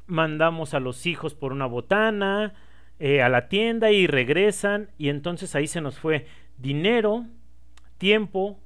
mandamos 0.07 0.75
a 0.75 0.81
los 0.81 1.07
hijos 1.07 1.35
por 1.35 1.53
una 1.53 1.67
botana, 1.67 2.55
eh, 2.99 3.23
a 3.23 3.29
la 3.29 3.49
tienda 3.49 3.91
y 3.91 4.07
regresan 4.07 4.91
y 4.99 5.09
entonces 5.09 5.55
ahí 5.55 5.67
se 5.67 5.81
nos 5.81 5.99
fue 5.99 6.27
dinero, 6.59 7.27
tiempo 7.99 8.59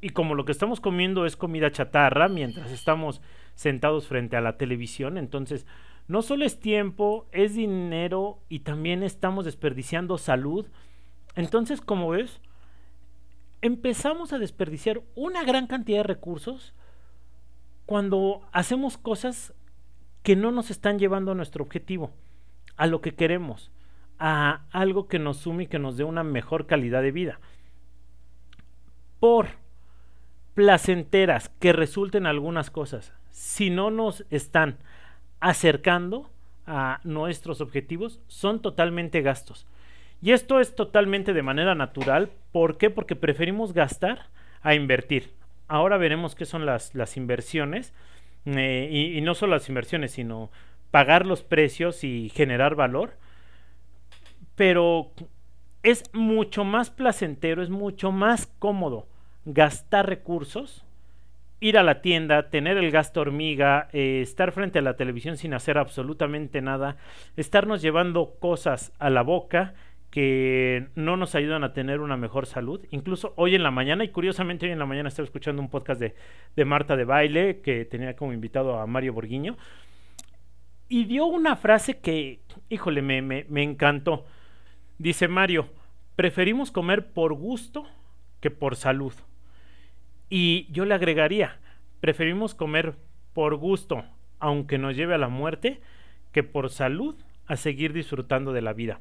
y 0.00 0.10
como 0.10 0.34
lo 0.34 0.44
que 0.44 0.52
estamos 0.52 0.80
comiendo 0.80 1.26
es 1.26 1.36
comida 1.36 1.70
chatarra 1.70 2.28
mientras 2.28 2.70
estamos 2.70 3.20
sentados 3.54 4.06
frente 4.06 4.36
a 4.36 4.40
la 4.40 4.56
televisión, 4.56 5.18
entonces 5.18 5.66
no 6.08 6.22
solo 6.22 6.44
es 6.44 6.60
tiempo, 6.60 7.26
es 7.32 7.54
dinero 7.54 8.38
y 8.48 8.60
también 8.60 9.02
estamos 9.02 9.44
desperdiciando 9.44 10.18
salud. 10.18 10.66
Entonces, 11.34 11.80
como 11.80 12.10
ves, 12.10 12.40
empezamos 13.60 14.32
a 14.32 14.38
desperdiciar 14.38 15.02
una 15.14 15.44
gran 15.44 15.66
cantidad 15.66 15.98
de 15.98 16.04
recursos 16.04 16.74
cuando 17.86 18.42
hacemos 18.52 18.98
cosas 18.98 19.52
que 20.22 20.36
no 20.36 20.50
nos 20.50 20.70
están 20.70 20.98
llevando 20.98 21.32
a 21.32 21.34
nuestro 21.34 21.64
objetivo, 21.64 22.10
a 22.76 22.86
lo 22.86 23.00
que 23.00 23.14
queremos, 23.14 23.70
a 24.18 24.64
algo 24.70 25.08
que 25.08 25.18
nos 25.18 25.38
sume 25.38 25.64
y 25.64 25.66
que 25.66 25.78
nos 25.78 25.96
dé 25.96 26.04
una 26.04 26.24
mejor 26.24 26.66
calidad 26.66 27.02
de 27.02 27.12
vida. 27.12 27.40
Por 29.18 29.48
placenteras 30.54 31.48
que 31.60 31.72
resulten 31.72 32.26
algunas 32.26 32.70
cosas, 32.70 33.12
si 33.30 33.70
no 33.70 33.90
nos 33.90 34.24
están 34.30 34.78
acercando 35.40 36.30
a 36.66 37.00
nuestros 37.04 37.60
objetivos, 37.60 38.20
son 38.28 38.60
totalmente 38.60 39.22
gastos. 39.22 39.66
Y 40.22 40.32
esto 40.32 40.60
es 40.60 40.74
totalmente 40.74 41.32
de 41.32 41.42
manera 41.42 41.74
natural. 41.74 42.30
¿Por 42.52 42.78
qué? 42.78 42.90
Porque 42.90 43.16
preferimos 43.16 43.72
gastar 43.72 44.26
a 44.62 44.74
invertir. 44.74 45.32
Ahora 45.68 45.96
veremos 45.98 46.34
qué 46.34 46.46
son 46.46 46.64
las, 46.64 46.94
las 46.94 47.16
inversiones 47.16 47.92
eh, 48.46 49.12
y, 49.16 49.20
no 49.20 49.34
solo 49.34 49.54
las 49.54 49.68
inversiones, 49.68 50.12
sino 50.12 50.50
pagar 50.90 51.26
los 51.26 51.42
precios 51.42 52.04
y 52.04 52.30
generar 52.30 52.76
valor. 52.76 53.14
Pero 54.54 55.10
es 55.82 56.04
mucho 56.14 56.64
más 56.64 56.90
placentero, 56.90 57.62
es 57.62 57.70
mucho 57.70 58.12
más 58.12 58.46
cómodo 58.58 59.06
gastar 59.44 60.08
recursos, 60.08 60.84
ir 61.60 61.78
a 61.78 61.82
la 61.82 62.02
tienda, 62.02 62.50
tener 62.50 62.76
el 62.76 62.90
gasto 62.90 63.20
hormiga, 63.20 63.88
eh, 63.92 64.20
estar 64.20 64.52
frente 64.52 64.78
a 64.78 64.82
la 64.82 64.96
televisión 64.96 65.36
sin 65.36 65.54
hacer 65.54 65.78
absolutamente 65.78 66.60
nada, 66.60 66.96
estarnos 67.36 67.82
llevando 67.82 68.34
cosas 68.38 68.92
a 68.98 69.10
la 69.10 69.22
boca 69.22 69.74
que 70.10 70.88
no 70.94 71.16
nos 71.16 71.34
ayudan 71.34 71.64
a 71.64 71.72
tener 71.72 72.00
una 72.00 72.16
mejor 72.16 72.46
salud. 72.46 72.80
Incluso 72.90 73.34
hoy 73.36 73.54
en 73.54 73.62
la 73.62 73.70
mañana, 73.70 74.04
y 74.04 74.08
curiosamente 74.08 74.66
hoy 74.66 74.72
en 74.72 74.78
la 74.78 74.86
mañana 74.86 75.08
estaba 75.08 75.24
escuchando 75.24 75.60
un 75.60 75.68
podcast 75.68 76.00
de, 76.00 76.14
de 76.54 76.64
Marta 76.64 76.96
de 76.96 77.04
Baile, 77.04 77.60
que 77.60 77.84
tenía 77.84 78.16
como 78.16 78.32
invitado 78.32 78.78
a 78.78 78.86
Mario 78.86 79.12
Borguiño, 79.12 79.56
y 80.88 81.04
dio 81.04 81.26
una 81.26 81.56
frase 81.56 81.98
que, 81.98 82.40
híjole, 82.68 83.02
me, 83.02 83.20
me, 83.20 83.44
me 83.48 83.62
encantó. 83.62 84.24
Dice 84.98 85.28
Mario, 85.28 85.68
preferimos 86.14 86.70
comer 86.70 87.12
por 87.12 87.34
gusto 87.34 87.86
que 88.40 88.50
por 88.50 88.76
salud. 88.76 89.12
Y 90.28 90.66
yo 90.72 90.84
le 90.84 90.94
agregaría, 90.94 91.58
preferimos 92.00 92.54
comer 92.54 92.94
por 93.32 93.56
gusto, 93.56 94.04
aunque 94.38 94.78
nos 94.78 94.96
lleve 94.96 95.14
a 95.14 95.18
la 95.18 95.28
muerte, 95.28 95.80
que 96.32 96.42
por 96.42 96.70
salud 96.70 97.16
a 97.46 97.56
seguir 97.56 97.92
disfrutando 97.92 98.52
de 98.52 98.62
la 98.62 98.72
vida. 98.72 99.00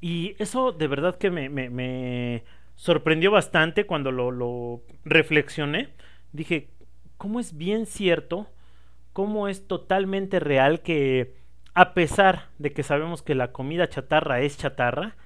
Y 0.00 0.34
eso 0.38 0.72
de 0.72 0.88
verdad 0.88 1.16
que 1.16 1.30
me, 1.30 2.44
sorprendió 2.74 3.30
bastante 3.30 3.86
cuando 3.86 4.10
lo, 4.12 4.82
reflexioné. 5.04 5.90
Dije, 6.32 6.68
¿cómo 7.16 7.40
es 7.40 7.56
bien 7.56 7.86
cierto? 7.86 8.50
¿Cómo 9.12 9.48
es 9.48 9.66
totalmente 9.66 10.40
real 10.40 10.82
que 10.82 11.34
a 11.74 11.94
pesar 11.94 12.48
de 12.58 12.72
que 12.72 12.82
sabemos 12.82 13.22
que 13.22 13.34
la 13.34 13.52
comida 13.52 13.88
chatarra 13.88 14.40
es 14.40 14.58
chatarra, 14.58 15.16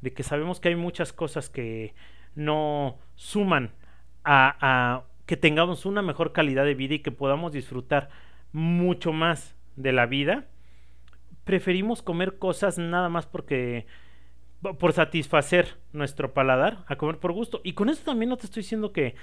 de 0.00 0.12
que 0.12 0.22
sabemos 0.22 0.60
que 0.60 0.68
hay 0.68 0.76
muchas 0.76 1.12
cosas 1.12 1.48
que 1.48 1.94
no 2.34 2.98
suman 3.14 3.72
a, 4.24 4.56
a 4.60 5.04
que 5.26 5.36
tengamos 5.36 5.86
una 5.86 6.02
mejor 6.02 6.32
calidad 6.32 6.64
de 6.64 6.74
vida 6.74 6.94
y 6.94 6.98
que 7.00 7.12
podamos 7.12 7.52
disfrutar 7.52 8.10
mucho 8.52 9.12
más 9.12 9.56
de 9.76 9.92
la 9.92 10.06
vida, 10.06 10.46
preferimos 11.44 12.02
comer 12.02 12.38
cosas 12.38 12.78
nada 12.78 13.08
más 13.08 13.26
porque 13.26 13.86
por 14.60 14.92
satisfacer 14.92 15.78
nuestro 15.92 16.34
paladar, 16.34 16.84
a 16.86 16.96
comer 16.96 17.18
por 17.18 17.32
gusto. 17.32 17.60
Y 17.64 17.72
con 17.72 17.88
eso 17.88 18.04
también 18.04 18.28
no 18.28 18.36
te 18.36 18.46
estoy 18.46 18.62
diciendo 18.62 18.92
que, 18.92 19.14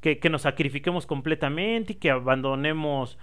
que, 0.00 0.30
nos 0.30 0.42
sacrifiquemos 0.42 1.06
completamente 1.06 1.92
y 1.92 1.96
que 1.96 2.10
abandonemos 2.10 3.18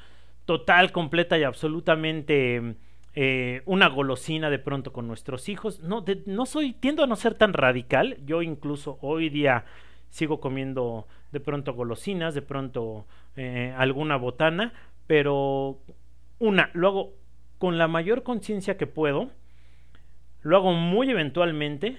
total, 0.46 0.92
completa 0.92 1.38
y 1.38 1.44
absolutamente 1.44 2.76
eh, 3.16 3.64
una 3.66 3.88
golosina 3.88 4.50
de 4.50 4.60
pronto 4.60 4.94
con 4.94 5.08
nuestros 5.08 5.50
hijos. 5.50 5.80
No, 5.80 6.06
no 6.28 6.46
soy, 6.46 6.74
tiendo 6.74 7.04
a 7.04 7.08
no 7.08 7.16
ser 7.16 7.34
tan 7.34 7.54
radical. 7.54 8.18
Yo 8.26 8.44
incluso 8.44 9.00
hoy 9.02 9.30
día 9.30 9.66
sigo 10.10 10.40
comiendo 10.40 11.08
de 11.32 11.40
pronto 11.40 11.74
golosinas, 11.74 12.34
de 12.34 12.42
pronto 12.42 13.06
eh, 13.36 13.74
alguna 13.78 14.16
botana, 14.16 14.74
pero 15.08 15.80
una, 16.40 16.70
lo 16.74 16.88
hago 16.88 17.14
con 17.58 17.78
la 17.78 17.88
mayor 17.88 18.24
conciencia 18.24 18.78
que 18.78 18.88
puedo 18.88 19.32
lo 20.46 20.58
hago 20.58 20.74
muy 20.74 21.10
eventualmente. 21.10 21.98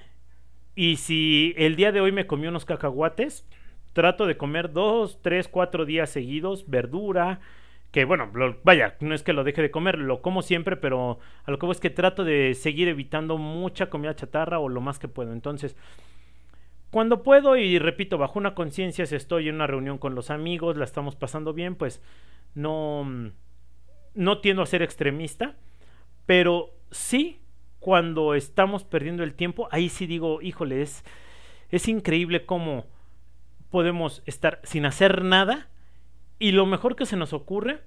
Y 0.77 0.97
si 0.97 1.53
el 1.57 1.75
día 1.75 1.91
de 1.91 2.01
hoy 2.01 2.13
me 2.13 2.29
comí 2.29 2.47
unos 2.47 2.65
cacahuates, 2.65 3.45
trato 3.93 4.25
de 4.25 4.37
comer 4.37 4.73
dos, 4.73 5.21
tres, 5.21 5.49
cuatro 5.49 5.85
días 5.85 6.11
seguidos, 6.11 6.71
verdura. 6.71 7.41
Que 7.91 8.05
bueno, 8.05 8.31
vaya, 8.63 8.95
no 9.01 9.17
es 9.17 9.25
que 9.25 9.33
lo 9.33 9.43
deje 9.43 9.63
de 9.63 9.73
comer, 9.73 9.99
lo 9.99 10.23
como 10.23 10.43
siempre, 10.43 10.77
pero 10.77 11.19
a 11.45 11.51
lo 11.51 11.59
que 11.59 11.67
voy 11.67 11.73
es 11.73 11.81
que 11.81 11.91
trato 11.91 12.23
de 12.23 12.55
seguir 12.55 12.87
evitando 12.87 13.37
mucha 13.37 13.91
comida 13.91 14.15
chatarra 14.15 14.61
o 14.61 14.69
lo 14.69 14.81
más 14.81 15.01
que 15.01 15.09
puedo. 15.09 15.33
Entonces, 15.33 15.77
cuando 16.97 17.23
puedo, 17.23 17.59
y 17.59 17.79
repito, 17.79 18.17
bajo 18.17 18.39
una 18.39 18.55
conciencia, 18.55 19.05
si 19.05 19.17
estoy 19.17 19.51
en 19.51 19.57
una 19.57 19.67
reunión 19.67 19.99
con 19.99 20.15
los 20.15 20.31
amigos, 20.31 20.79
la 20.79 20.87
estamos 20.87 21.15
pasando 21.15 21.53
bien, 21.53 21.75
pues 21.75 22.01
no, 22.55 23.33
no 24.15 24.41
tiendo 24.41 24.63
a 24.63 24.67
ser 24.67 24.81
extremista, 24.81 25.57
pero 26.25 26.71
sí 26.91 27.43
cuando 27.81 28.35
estamos 28.35 28.85
perdiendo 28.85 29.25
el 29.25 29.35
tiempo, 29.35 29.69
ahí 29.73 29.91
sí 29.91 30.07
digo, 30.07 30.41
híjole, 30.41 30.81
es, 30.81 31.05
es 31.69 31.87
increíble 31.87 32.47
cómo 32.47 32.87
podemos 33.69 34.23
estar 34.25 34.63
sin 34.63 34.87
hacer 34.87 35.23
nada 35.23 35.69
y 36.39 36.53
lo 36.53 36.65
mejor 36.65 36.97
que 36.97 37.05
se 37.05 37.19
nos 37.19 37.35
ocurre 37.35 37.83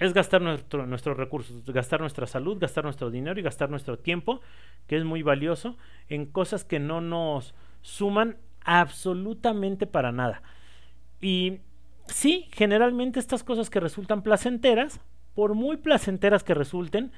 es 0.00 0.14
gastar 0.14 0.42
nuestro, 0.42 0.84
nuestros 0.84 1.16
recursos, 1.16 1.64
gastar 1.66 2.00
nuestra 2.00 2.26
salud, 2.26 2.58
gastar 2.58 2.82
nuestro 2.82 3.12
dinero 3.12 3.38
y 3.38 3.44
gastar 3.44 3.70
nuestro 3.70 4.00
tiempo, 4.00 4.40
que 4.88 4.96
es 4.96 5.04
muy 5.04 5.22
valioso, 5.22 5.76
en 6.08 6.26
cosas 6.26 6.64
que 6.64 6.80
no 6.80 7.00
nos 7.00 7.54
suman 7.82 8.36
absolutamente 8.64 9.86
para 9.86 10.12
nada. 10.12 10.42
Y 11.20 11.60
sí, 12.06 12.48
generalmente 12.52 13.20
estas 13.20 13.44
cosas 13.44 13.70
que 13.70 13.80
resultan 13.80 14.22
placenteras, 14.22 15.00
por 15.34 15.54
muy 15.54 15.76
placenteras 15.76 16.44
que 16.44 16.54
resulten, 16.54 17.12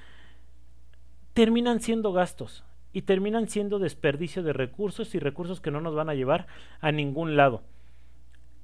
terminan 1.33 1.81
siendo 1.81 2.13
gastos 2.13 2.65
y 2.93 3.03
terminan 3.03 3.49
siendo 3.49 3.79
desperdicio 3.79 4.43
de 4.43 4.53
recursos 4.53 5.15
y 5.15 5.19
recursos 5.19 5.61
que 5.61 5.71
no 5.71 5.81
nos 5.81 5.95
van 5.95 6.11
a 6.11 6.15
llevar 6.15 6.47
a 6.81 6.93
ningún 6.93 7.37
lado. 7.37 7.63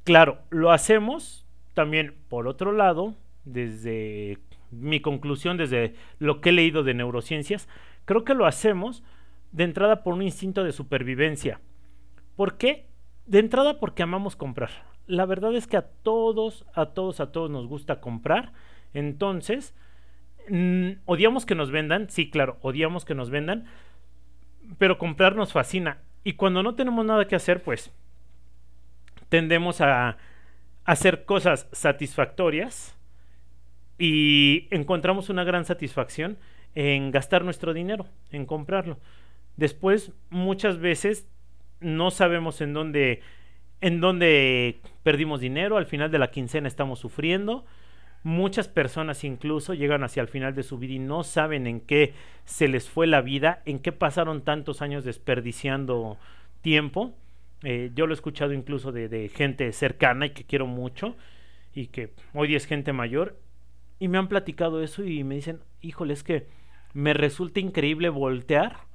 Claro, 0.05 0.39
lo 0.51 0.71
hacemos 0.71 1.47
también 1.75 2.15
por 2.29 2.47
otro 2.47 2.73
lado, 2.73 3.15
desde 3.45 4.39
mi 4.71 5.01
conclusión, 5.01 5.57
desde 5.57 5.95
lo 6.19 6.41
que 6.41 6.51
he 6.51 6.53
leído 6.53 6.83
de 6.83 6.95
neurociencias, 6.95 7.69
creo 8.05 8.25
que 8.25 8.35
lo 8.35 8.47
hacemos 8.47 9.03
de 9.53 9.65
entrada 9.65 10.03
por 10.03 10.15
un 10.15 10.23
instinto 10.23 10.65
de 10.65 10.73
supervivencia. 10.73 11.61
¿Por 12.39 12.57
qué? 12.57 12.87
De 13.27 13.41
entrada 13.41 13.81
porque 13.81 14.05
amamos 14.05 14.37
comprar. 14.37 14.71
La 15.09 15.27
verdad 15.27 15.57
es 15.57 15.67
que 15.67 15.77
a 15.77 15.83
todos, 15.83 16.65
a 16.73 16.87
todos, 16.87 17.19
a 17.19 17.33
todos 17.33 17.51
nos 17.51 17.67
gusta 17.67 18.01
comprar. 18.01 18.53
Entonces, 18.95 19.75
mm, 20.49 20.91
odiamos 21.05 21.47
que 21.47 21.57
nos 21.57 21.73
vendan. 21.73 22.09
Sí, 22.11 22.31
claro, 22.31 22.57
odiamos 22.63 23.05
que 23.05 23.17
nos 23.17 23.31
vendan. 23.31 23.65
Pero 24.79 24.99
comprar 24.99 25.35
nos 25.35 25.53
fascina. 25.53 25.99
Y 26.23 26.35
cuando 26.35 26.63
no 26.63 26.77
tenemos 26.77 27.05
nada 27.05 27.27
que 27.27 27.35
hacer, 27.35 27.61
pues 27.61 27.91
tendemos 29.29 29.81
a 29.81 30.17
hacer 30.85 31.25
cosas 31.25 31.67
satisfactorias 31.73 32.97
y 33.99 34.69
encontramos 34.71 35.29
una 35.29 35.43
gran 35.43 35.65
satisfacción 35.65 36.39
en 36.77 37.11
gastar 37.11 37.45
nuestro 37.45 37.75
dinero, 37.75 38.07
en 38.31 38.47
comprarlo. 38.47 39.01
Después, 39.57 40.13
muchas 40.31 40.79
veces 40.79 41.27
no 41.81 42.11
sabemos 42.11 42.61
en 42.61 42.73
dónde 42.73 43.23
en 43.81 44.01
dónde 44.01 44.81
perdimos 45.03 45.41
dinero, 45.41 45.77
al 45.77 45.87
final 45.87 46.11
de 46.11 46.19
la 46.19 46.31
quincena 46.31 46.67
estamos 46.69 46.99
sufriendo. 46.99 47.65
Muchas 48.25 48.67
personas 48.67 49.23
incluso 49.23 49.75
llegan 49.75 50.03
hacia 50.03 50.21
el 50.21 50.29
final 50.29 50.55
de 50.55 50.65
su 50.65 50.79
vida 50.79 50.95
y 50.95 50.99
no 50.99 51.23
saben 51.23 51.69
en 51.69 51.81
qué 51.81 52.15
se 52.45 52.67
les 52.67 52.89
fue 52.89 53.07
la 53.07 53.21
vida, 53.21 53.63
en 53.65 53.79
qué 53.79 53.93
pasaron 53.93 54.43
tantos 54.43 54.83
años 54.83 55.05
desperdiciando 55.05 56.19
tiempo. 56.61 57.15
Eh, 57.63 57.91
yo 57.95 58.07
lo 58.07 58.13
he 58.13 58.17
escuchado 58.17 58.53
incluso 58.53 58.91
de, 58.91 59.09
de, 59.09 59.29
gente 59.29 59.73
cercana 59.73 60.27
y 60.27 60.31
que 60.31 60.45
quiero 60.45 60.67
mucho 60.67 61.17
y 61.75 61.87
que 61.89 62.13
hoy 62.35 62.55
es 62.55 62.67
gente 62.67 62.93
mayor 62.93 63.37
y 64.01 64.09
me 64.09 64.19
han 64.19 64.29
platicado 64.29 64.83
eso 64.83 65.05
y 65.05 65.23
me 65.25 65.37
dicen, 65.37 65.61
híjole, 65.81 66.15
es 66.15 66.23
que 66.23 66.47
me 66.95 67.15
resulta 67.15 67.61
increíble 67.61 68.09
voltear 68.09 68.88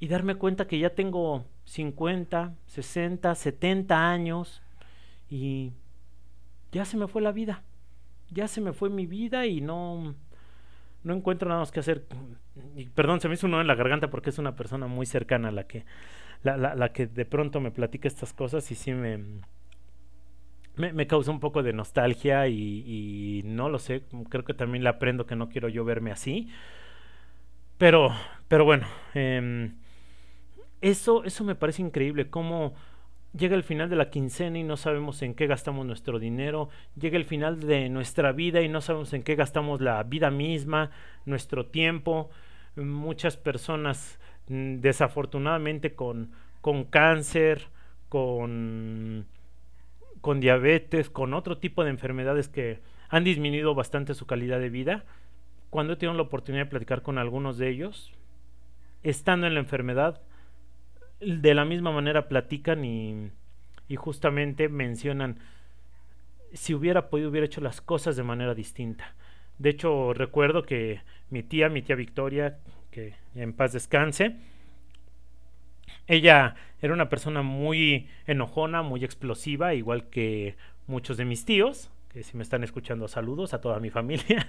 y 0.00 0.08
darme 0.08 0.34
cuenta 0.34 0.66
que 0.66 0.78
ya 0.78 0.90
tengo 0.90 1.44
50, 1.64 2.54
60, 2.66 3.34
70 3.34 4.10
años 4.10 4.62
y 5.30 5.72
ya 6.72 6.84
se 6.84 6.96
me 6.96 7.06
fue 7.06 7.22
la 7.22 7.32
vida. 7.32 7.62
Ya 8.30 8.48
se 8.48 8.60
me 8.60 8.72
fue 8.72 8.90
mi 8.90 9.06
vida 9.06 9.46
y 9.46 9.60
no 9.60 10.14
no 11.04 11.14
encuentro 11.14 11.48
nada 11.48 11.60
más 11.60 11.70
que 11.70 11.80
hacer. 11.80 12.06
Y, 12.76 12.86
perdón, 12.86 13.20
se 13.20 13.28
me 13.28 13.34
hizo 13.34 13.46
uno 13.46 13.60
en 13.60 13.66
la 13.66 13.74
garganta 13.74 14.08
porque 14.10 14.30
es 14.30 14.38
una 14.38 14.56
persona 14.56 14.86
muy 14.86 15.06
cercana 15.06 15.48
a 15.48 15.52
la 15.52 15.66
que 15.66 15.84
la, 16.42 16.56
la, 16.56 16.92
que 16.92 17.06
de 17.06 17.24
pronto 17.24 17.60
me 17.60 17.70
platica 17.70 18.08
estas 18.08 18.32
cosas 18.32 18.70
y 18.70 18.74
sí 18.74 18.92
me 18.92 19.18
me, 20.76 21.06
causa 21.06 21.30
un 21.30 21.40
poco 21.40 21.62
de 21.62 21.72
nostalgia 21.72 22.48
y, 22.48 22.84
y, 22.86 23.42
no 23.44 23.68
lo 23.68 23.78
sé, 23.78 24.02
creo 24.28 24.44
que 24.44 24.54
también 24.54 24.82
le 24.82 24.90
aprendo 24.90 25.24
que 25.26 25.36
no 25.36 25.48
quiero 25.48 25.68
yo 25.68 25.84
verme 25.84 26.10
así. 26.10 26.48
Pero, 27.78 28.12
pero 28.48 28.64
bueno, 28.64 28.86
eh, 29.14 29.70
eso, 30.84 31.24
eso 31.24 31.44
me 31.44 31.54
parece 31.54 31.80
increíble, 31.80 32.28
cómo 32.28 32.74
llega 33.34 33.56
el 33.56 33.62
final 33.62 33.88
de 33.88 33.96
la 33.96 34.10
quincena 34.10 34.58
y 34.58 34.64
no 34.64 34.76
sabemos 34.76 35.22
en 35.22 35.34
qué 35.34 35.46
gastamos 35.46 35.86
nuestro 35.86 36.18
dinero, 36.18 36.68
llega 36.94 37.16
el 37.16 37.24
final 37.24 37.58
de 37.60 37.88
nuestra 37.88 38.32
vida 38.32 38.60
y 38.60 38.68
no 38.68 38.82
sabemos 38.82 39.14
en 39.14 39.22
qué 39.22 39.34
gastamos 39.34 39.80
la 39.80 40.02
vida 40.02 40.30
misma, 40.30 40.90
nuestro 41.24 41.64
tiempo. 41.64 42.28
Muchas 42.76 43.38
personas 43.38 44.18
mm, 44.48 44.80
desafortunadamente 44.80 45.94
con, 45.94 46.32
con 46.60 46.84
cáncer, 46.84 47.68
con, 48.10 49.24
con 50.20 50.38
diabetes, 50.38 51.08
con 51.08 51.32
otro 51.32 51.56
tipo 51.56 51.82
de 51.82 51.90
enfermedades 51.90 52.48
que 52.48 52.80
han 53.08 53.24
disminuido 53.24 53.74
bastante 53.74 54.12
su 54.12 54.26
calidad 54.26 54.60
de 54.60 54.68
vida. 54.68 55.06
Cuando 55.70 55.94
he 55.94 55.96
tenido 55.96 56.14
la 56.14 56.24
oportunidad 56.24 56.64
de 56.64 56.70
platicar 56.70 57.00
con 57.00 57.16
algunos 57.16 57.56
de 57.56 57.70
ellos, 57.70 58.12
estando 59.02 59.46
en 59.46 59.54
la 59.54 59.60
enfermedad, 59.60 60.20
de 61.26 61.54
la 61.54 61.64
misma 61.64 61.92
manera 61.92 62.28
platican 62.28 62.84
y, 62.84 63.30
justamente 63.96 64.68
mencionan 64.68 65.38
si 66.52 66.74
hubiera 66.74 67.08
podido 67.10 67.30
hubiera 67.30 67.46
hecho 67.46 67.60
las 67.60 67.80
cosas 67.80 68.16
de 68.16 68.22
manera 68.22 68.54
distinta. 68.54 69.14
De 69.58 69.70
hecho, 69.70 70.12
recuerdo 70.14 70.64
que 70.64 71.00
mi 71.30 71.42
tía, 71.42 71.68
mi 71.68 71.82
tía 71.82 71.96
Victoria, 71.96 72.58
que 72.90 73.14
en 73.34 73.52
paz 73.52 73.72
descanse, 73.72 74.36
ella 76.06 76.54
era 76.80 76.92
una 76.92 77.08
persona 77.08 77.42
muy 77.42 78.08
enojona, 78.26 78.82
muy 78.82 79.04
explosiva, 79.04 79.74
igual 79.74 80.08
que 80.10 80.56
muchos 80.86 81.16
de 81.16 81.24
mis 81.24 81.44
tíos, 81.44 81.90
que 82.12 82.22
si 82.22 82.36
me 82.36 82.42
están 82.42 82.62
escuchando 82.62 83.08
saludos 83.08 83.54
a 83.54 83.60
toda 83.60 83.80
mi 83.80 83.90
familia. 83.98 84.46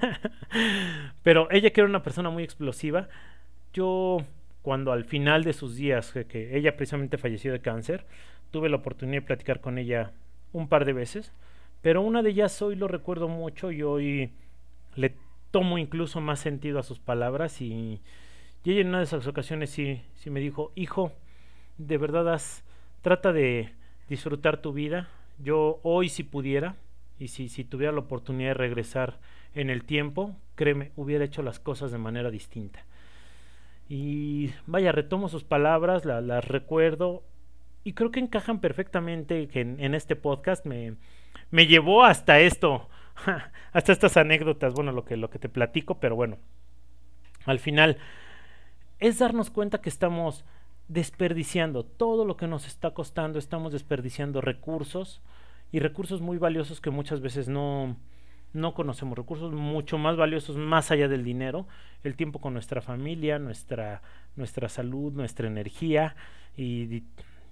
Pero 1.24 1.50
ella 1.52 1.72
que 1.72 1.82
era 1.82 1.90
una 1.90 2.04
persona 2.04 2.30
muy 2.30 2.44
explosiva, 2.44 3.08
yo 3.74 4.26
cuando 4.66 4.92
al 4.92 5.06
final 5.06 5.44
de 5.44 5.54
sus 5.54 5.76
días, 5.76 6.12
que, 6.28 6.58
ella 6.58 6.76
precisamente 6.76 7.20
falleció 7.20 7.52
de 7.52 7.62
cáncer, 7.62 8.04
tuve 8.50 8.68
la 8.68 8.78
oportunidad 8.78 9.22
de 9.22 9.28
platicar 9.28 9.62
con 9.62 9.78
ella 9.78 10.12
un 10.54 10.68
par 10.68 10.86
de 10.86 10.94
veces, 10.94 11.32
pero 11.84 12.02
una 12.02 12.24
de 12.24 12.32
ellas 12.32 12.60
hoy 12.64 12.76
lo 12.76 12.88
recuerdo 12.88 13.28
mucho 13.28 13.72
y 13.72 13.84
hoy 13.84 14.32
le 14.96 15.14
tomo 15.52 15.78
incluso 15.78 16.20
más 16.20 16.40
sentido 16.40 16.80
a 16.80 16.84
sus 16.84 16.98
palabras 16.98 17.62
y, 17.62 18.02
ella 18.66 18.82
en 18.82 18.88
una 18.88 18.98
de 18.98 19.04
esas 19.04 19.28
ocasiones 19.28 19.70
sí, 19.70 20.02
sí 20.16 20.32
me 20.32 20.40
dijo, 20.40 20.72
hijo, 20.74 21.12
de 21.78 22.00
verdad 22.00 22.34
has, 22.34 22.64
trata 23.04 23.32
de 23.34 23.70
disfrutar 24.10 24.64
tu 24.64 24.74
vida, 24.74 25.10
yo 25.38 25.80
hoy 25.84 26.10
si 26.10 26.24
pudiera, 26.24 26.76
y 27.20 27.28
si, 27.28 27.50
si 27.50 27.64
tuviera 27.66 27.94
la 27.94 28.00
oportunidad 28.00 28.50
de 28.50 28.54
regresar 28.56 29.20
en 29.54 29.70
el 29.70 29.84
tiempo, 29.84 30.36
créeme, 30.56 30.92
hubiera 30.96 31.24
hecho 31.24 31.44
las 31.44 31.60
cosas 31.60 31.92
de 31.92 32.00
manera 32.00 32.32
distinta. 32.32 32.84
Y 33.88 34.52
vaya, 34.66 34.92
retomo 34.92 35.30
sus 35.30 35.44
palabras, 35.44 36.06
las 36.06 36.46
recuerdo 36.46 37.24
y 37.86 37.94
creo 37.94 38.12
que 38.12 38.20
encajan 38.20 38.60
perfectamente 38.60 39.48
que 39.48 39.62
en, 39.62 39.94
este 39.94 40.16
podcast 40.16 40.66
me, 40.66 40.96
me 41.52 41.68
llevó 41.68 42.04
hasta 42.04 42.40
esto, 42.40 42.90
hasta 43.74 43.92
estas 43.92 44.18
anécdotas, 44.18 44.74
bueno, 44.74 44.92
lo 44.92 45.06
que, 45.06 45.18
lo 45.18 45.30
que 45.30 45.38
te 45.38 45.50
platico, 45.50 46.00
pero 46.00 46.16
bueno, 46.16 46.38
al 47.46 47.60
final 47.60 47.98
es 48.98 49.20
darnos 49.20 49.52
cuenta 49.52 49.82
que 49.82 49.90
estamos 49.90 50.46
desperdiciando 50.88 51.86
todo 51.86 52.26
lo 52.26 52.38
que 52.38 52.48
nos 52.48 52.66
está 52.66 52.92
costando, 52.92 53.38
estamos 53.38 53.72
desperdiciando 53.72 54.42
recursos 54.42 55.22
y 55.72 55.78
recursos 55.78 56.22
muy 56.22 56.40
valiosos 56.40 56.82
que 56.82 56.90
muchas 56.90 57.22
veces 57.22 57.50
no, 57.50 57.98
no 58.56 58.74
conocemos 58.74 59.18
recursos 59.18 59.52
mucho 59.52 59.98
más 59.98 60.16
valiosos 60.16 60.56
más 60.56 60.90
allá 60.90 61.08
del 61.08 61.24
dinero, 61.24 61.68
el 62.04 62.16
tiempo 62.16 62.40
con 62.40 62.54
nuestra 62.54 62.82
familia, 62.82 63.38
nuestra, 63.38 64.02
nuestra 64.36 64.70
salud, 64.70 65.14
nuestra 65.14 65.48
energía 65.48 66.16
y, 66.58 67.04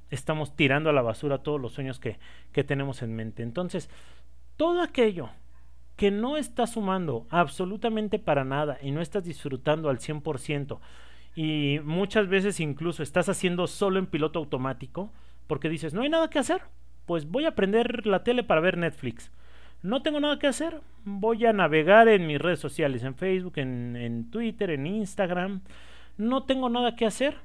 estamos 0.09 0.55
tirando 0.55 0.91
a 0.91 0.93
la 0.93 1.01
basura 1.01 1.39
todos 1.39 1.59
los 1.59 1.73
sueños 1.73 1.99
que, 1.99 2.19
que 2.51 2.63
tenemos 2.63 3.01
en 3.01 3.15
mente. 3.15 3.41
Entonces, 3.41 3.89
todo 4.57 4.83
aquello 4.83 5.31
que 5.95 6.11
no 6.11 6.37
estás 6.37 6.73
sumando 6.73 7.25
absolutamente 7.31 8.19
para 8.19 8.43
nada 8.43 8.77
y 8.83 8.91
no 8.91 9.01
estás 9.01 9.23
disfrutando 9.23 9.89
al 9.89 9.97
100% 9.97 10.77
y 11.35 11.79
muchas 11.83 12.27
veces 12.27 12.59
incluso 12.59 13.01
estás 13.01 13.27
haciendo 13.27 13.65
solo 13.65 13.97
en 13.97 14.05
piloto 14.05 14.37
automático 14.37 15.09
porque 15.47 15.67
dices, 15.67 15.95
no 15.95 16.03
hay 16.03 16.09
nada 16.09 16.29
que 16.29 16.37
hacer, 16.37 16.61
pues 17.07 17.25
voy 17.25 17.45
a 17.45 17.55
prender 17.55 18.05
la 18.05 18.23
tele 18.23 18.43
para 18.43 18.61
ver 18.61 18.77
Netflix 18.77 19.31
no 19.83 20.01
tengo 20.01 20.21
nada 20.21 20.39
que 20.39 20.47
hacer, 20.47 20.79
voy 21.03 21.45
a 21.45 21.51
navegar 21.51 22.07
en 22.07 22.25
mis 22.25 22.39
redes 22.39 22.59
sociales, 22.59 23.03
en 23.03 23.15
Facebook, 23.15 23.53
en, 23.57 24.29
Twitter, 24.31 24.69
en 24.69 24.87
Instagram. 24.87 25.61
No 26.17 26.43
tengo 26.43 26.69
nada 26.69 26.95
que 26.95 27.05
hacer, 27.05 27.35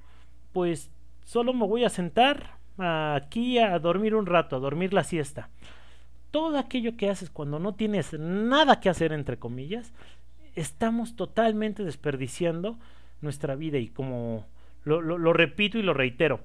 pues 0.53 0.89
solo 1.25 1.53
me 1.53 1.67
voy 1.67 1.85
a 1.85 1.89
sentar 1.89 2.59
aquí 2.79 3.59
a 3.59 3.77
dormir 3.81 4.15
un 4.15 4.27
rato, 4.27 4.55
a 4.55 4.61
dormir 4.61 4.95
la 4.95 5.03
siesta. 5.03 5.51
Todo 6.31 6.59
aquello 6.59 6.97
que 6.97 7.11
haces 7.11 7.29
cuando 7.29 7.59
no 7.59 7.75
tienes 7.75 8.13
nada 8.13 8.79
que 8.79 8.89
hacer, 8.89 9.13
entre 9.13 9.39
comillas, 9.39 9.93
estamos 10.55 11.17
totalmente 11.17 11.83
desperdiciando 11.83 12.79
nuestra 13.21 13.57
vida 13.57 13.79
y 13.79 13.89
como 13.89 14.47
lo, 14.85 15.01
lo 15.01 15.33
repito 15.33 15.77
y 15.77 15.83
lo 15.83 15.93
reitero, 15.93 16.41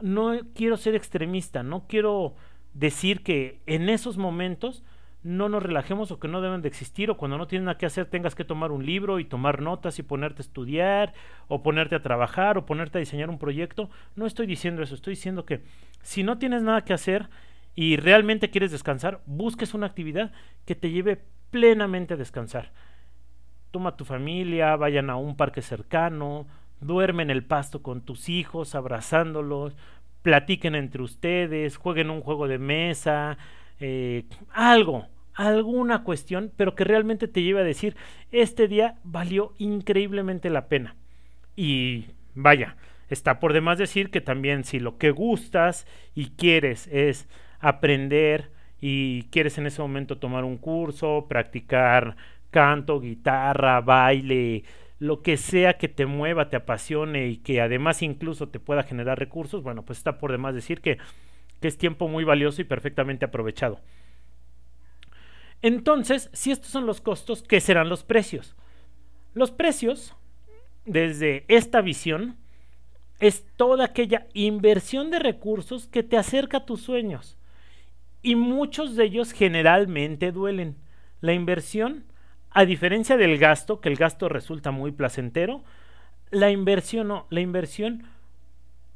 no 0.00 0.38
quiero 0.54 0.76
ser 0.76 0.94
extremista, 0.94 1.64
no 1.64 1.88
quiero 1.88 2.36
decir 2.74 3.24
que 3.24 3.60
en 3.66 3.88
esos 3.88 4.18
momentos 4.18 4.84
no 5.22 5.48
nos 5.48 5.62
relajemos 5.62 6.10
o 6.10 6.18
que 6.18 6.28
no 6.28 6.40
deben 6.40 6.62
de 6.62 6.68
existir 6.68 7.10
o 7.10 7.16
cuando 7.16 7.38
no 7.38 7.46
tienes 7.46 7.66
nada 7.66 7.78
que 7.78 7.86
hacer 7.86 8.06
tengas 8.06 8.34
que 8.34 8.44
tomar 8.44 8.72
un 8.72 8.84
libro 8.84 9.20
y 9.20 9.24
tomar 9.24 9.60
notas 9.60 9.98
y 9.98 10.02
ponerte 10.02 10.42
a 10.42 10.44
estudiar 10.44 11.14
o 11.48 11.62
ponerte 11.62 11.94
a 11.94 12.02
trabajar 12.02 12.58
o 12.58 12.66
ponerte 12.66 12.98
a 12.98 13.00
diseñar 13.00 13.30
un 13.30 13.38
proyecto. 13.38 13.88
No 14.16 14.26
estoy 14.26 14.46
diciendo 14.46 14.82
eso, 14.82 14.94
estoy 14.94 15.12
diciendo 15.12 15.44
que 15.44 15.62
si 16.02 16.22
no 16.24 16.38
tienes 16.38 16.62
nada 16.62 16.84
que 16.84 16.92
hacer 16.92 17.28
y 17.74 17.96
realmente 17.96 18.50
quieres 18.50 18.72
descansar, 18.72 19.20
busques 19.26 19.74
una 19.74 19.86
actividad 19.86 20.32
que 20.64 20.74
te 20.74 20.90
lleve 20.90 21.24
plenamente 21.50 22.14
a 22.14 22.16
descansar. 22.16 22.72
Toma 23.70 23.90
a 23.90 23.96
tu 23.96 24.04
familia, 24.04 24.76
vayan 24.76 25.08
a 25.08 25.16
un 25.16 25.36
parque 25.36 25.62
cercano, 25.62 26.46
duerme 26.80 27.22
en 27.22 27.30
el 27.30 27.44
pasto 27.44 27.82
con 27.82 28.02
tus 28.02 28.28
hijos, 28.28 28.74
abrazándolos, 28.74 29.76
platiquen 30.22 30.74
entre 30.74 31.02
ustedes, 31.02 31.76
jueguen 31.76 32.10
un 32.10 32.20
juego 32.20 32.48
de 32.48 32.58
mesa, 32.58 33.38
eh, 33.80 34.24
algo, 34.52 35.08
alguna 35.34 36.04
cuestión, 36.04 36.52
pero 36.56 36.74
que 36.74 36.84
realmente 36.84 37.28
te 37.28 37.42
lleve 37.42 37.60
a 37.60 37.64
decir, 37.64 37.96
este 38.30 38.68
día 38.68 38.96
valió 39.04 39.54
increíblemente 39.58 40.50
la 40.50 40.68
pena. 40.68 40.96
Y 41.56 42.06
vaya, 42.34 42.76
está 43.08 43.40
por 43.40 43.52
demás 43.52 43.78
decir 43.78 44.10
que 44.10 44.20
también 44.20 44.64
si 44.64 44.80
lo 44.80 44.98
que 44.98 45.10
gustas 45.10 45.86
y 46.14 46.30
quieres 46.30 46.88
es 46.88 47.28
aprender 47.60 48.50
y 48.80 49.24
quieres 49.30 49.58
en 49.58 49.66
ese 49.66 49.80
momento 49.80 50.18
tomar 50.18 50.44
un 50.44 50.58
curso, 50.58 51.26
practicar 51.28 52.16
canto, 52.50 53.00
guitarra, 53.00 53.80
baile, 53.80 54.64
lo 54.98 55.22
que 55.22 55.36
sea 55.36 55.78
que 55.78 55.88
te 55.88 56.06
mueva, 56.06 56.48
te 56.48 56.56
apasione 56.56 57.26
y 57.28 57.38
que 57.38 57.60
además 57.60 58.02
incluso 58.02 58.48
te 58.48 58.60
pueda 58.60 58.82
generar 58.82 59.18
recursos, 59.18 59.62
bueno, 59.62 59.84
pues 59.84 59.98
está 59.98 60.18
por 60.18 60.30
demás 60.30 60.54
decir 60.54 60.80
que, 60.80 60.98
que 61.60 61.68
es 61.68 61.78
tiempo 61.78 62.08
muy 62.08 62.24
valioso 62.24 62.60
y 62.60 62.64
perfectamente 62.64 63.24
aprovechado. 63.24 63.80
Entonces, 65.62 66.28
si 66.32 66.50
estos 66.50 66.70
son 66.70 66.86
los 66.86 67.00
costos, 67.00 67.42
¿qué 67.42 67.60
serán 67.60 67.88
los 67.88 68.02
precios? 68.02 68.56
Los 69.34 69.52
precios, 69.52 70.14
desde 70.84 71.44
esta 71.48 71.80
visión, 71.80 72.36
es 73.20 73.46
toda 73.56 73.84
aquella 73.84 74.26
inversión 74.34 75.10
de 75.10 75.20
recursos 75.20 75.86
que 75.86 76.02
te 76.02 76.16
acerca 76.16 76.58
a 76.58 76.66
tus 76.66 76.82
sueños. 76.82 77.38
Y 78.20 78.34
muchos 78.34 78.96
de 78.96 79.04
ellos 79.04 79.32
generalmente 79.32 80.32
duelen. 80.32 80.76
La 81.20 81.32
inversión, 81.32 82.04
a 82.50 82.64
diferencia 82.64 83.16
del 83.16 83.38
gasto, 83.38 83.80
que 83.80 83.88
el 83.88 83.96
gasto 83.96 84.28
resulta 84.28 84.72
muy 84.72 84.90
placentero, 84.90 85.62
la 86.32 86.50
inversión 86.50 87.08
no, 87.08 87.26
la 87.30 87.40
inversión 87.40 88.04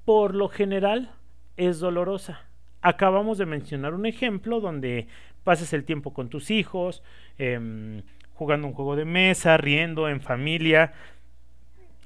por 0.04 0.34
lo 0.34 0.48
general 0.48 1.12
es 1.56 1.78
dolorosa. 1.78 2.45
Acabamos 2.86 3.36
de 3.36 3.46
mencionar 3.46 3.94
un 3.94 4.06
ejemplo 4.06 4.60
donde 4.60 5.08
pases 5.42 5.72
el 5.72 5.82
tiempo 5.82 6.14
con 6.14 6.28
tus 6.28 6.52
hijos, 6.52 7.02
em, 7.36 8.02
jugando 8.34 8.68
un 8.68 8.74
juego 8.74 8.94
de 8.94 9.04
mesa, 9.04 9.56
riendo 9.56 10.08
en 10.08 10.20
familia, 10.20 10.92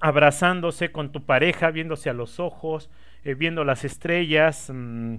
abrazándose 0.00 0.90
con 0.90 1.12
tu 1.12 1.26
pareja, 1.26 1.70
viéndose 1.70 2.08
a 2.08 2.14
los 2.14 2.40
ojos, 2.40 2.88
eh, 3.24 3.34
viendo 3.34 3.62
las 3.62 3.84
estrellas, 3.84 4.72
mm, 4.74 5.16